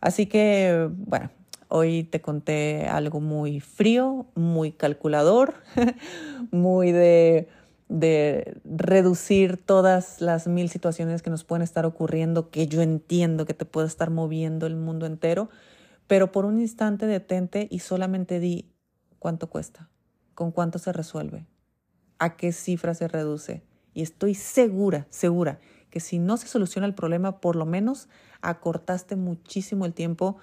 Así 0.00 0.26
que, 0.26 0.90
bueno, 0.90 1.30
hoy 1.68 2.02
te 2.02 2.20
conté 2.20 2.88
algo 2.88 3.20
muy 3.20 3.60
frío, 3.60 4.26
muy 4.34 4.72
calculador, 4.72 5.54
muy 6.50 6.90
de, 6.90 7.46
de 7.90 8.60
reducir 8.64 9.56
todas 9.56 10.20
las 10.20 10.46
mil 10.46 10.70
situaciones 10.70 11.22
que 11.22 11.30
nos 11.30 11.42
pueden 11.42 11.62
estar 11.62 11.84
ocurriendo, 11.84 12.48
que 12.48 12.68
yo 12.68 12.82
entiendo 12.82 13.46
que 13.46 13.52
te 13.52 13.64
puede 13.64 13.88
estar 13.88 14.10
moviendo 14.10 14.68
el 14.68 14.76
mundo 14.76 15.06
entero, 15.06 15.50
pero 16.06 16.30
por 16.30 16.44
un 16.44 16.60
instante 16.60 17.06
detente 17.06 17.66
y 17.68 17.80
solamente 17.80 18.38
di 18.38 18.70
cuánto 19.18 19.50
cuesta, 19.50 19.90
con 20.34 20.52
cuánto 20.52 20.78
se 20.78 20.92
resuelve, 20.92 21.46
a 22.20 22.36
qué 22.36 22.52
cifra 22.52 22.94
se 22.94 23.08
reduce. 23.08 23.64
Y 23.92 24.02
estoy 24.02 24.36
segura, 24.36 25.08
segura, 25.10 25.58
que 25.90 25.98
si 25.98 26.20
no 26.20 26.36
se 26.36 26.46
soluciona 26.46 26.86
el 26.86 26.94
problema, 26.94 27.40
por 27.40 27.56
lo 27.56 27.66
menos 27.66 28.08
acortaste 28.40 29.16
muchísimo 29.16 29.84
el 29.84 29.94
tiempo 29.94 30.36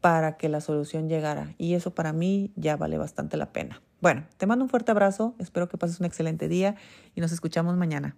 para 0.00 0.36
que 0.36 0.48
la 0.48 0.60
solución 0.60 1.08
llegara. 1.08 1.54
Y 1.58 1.74
eso 1.74 1.94
para 1.94 2.12
mí 2.12 2.52
ya 2.56 2.76
vale 2.76 2.98
bastante 2.98 3.36
la 3.36 3.52
pena. 3.52 3.80
Bueno, 4.02 4.24
te 4.36 4.46
mando 4.46 4.64
un 4.64 4.68
fuerte 4.68 4.90
abrazo, 4.90 5.36
espero 5.38 5.68
que 5.68 5.78
pases 5.78 6.00
un 6.00 6.06
excelente 6.06 6.48
día 6.48 6.74
y 7.14 7.20
nos 7.20 7.30
escuchamos 7.30 7.76
mañana. 7.76 8.16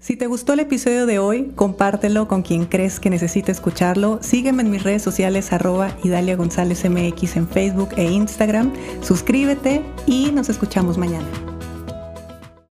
Si 0.00 0.16
te 0.16 0.26
gustó 0.26 0.54
el 0.54 0.60
episodio 0.60 1.06
de 1.06 1.20
hoy, 1.20 1.52
compártelo 1.54 2.26
con 2.26 2.42
quien 2.42 2.66
crees 2.66 2.98
que 2.98 3.10
necesite 3.10 3.52
escucharlo. 3.52 4.18
Sígueme 4.20 4.62
en 4.62 4.70
mis 4.70 4.82
redes 4.82 5.02
sociales 5.02 5.52
arroba 5.52 5.96
Idalia 6.02 6.36
González 6.36 6.84
MX 6.84 7.36
en 7.36 7.48
Facebook 7.48 7.90
e 7.96 8.10
Instagram. 8.10 8.72
Suscríbete 9.02 9.82
y 10.06 10.32
nos 10.32 10.48
escuchamos 10.48 10.98
mañana. 10.98 11.26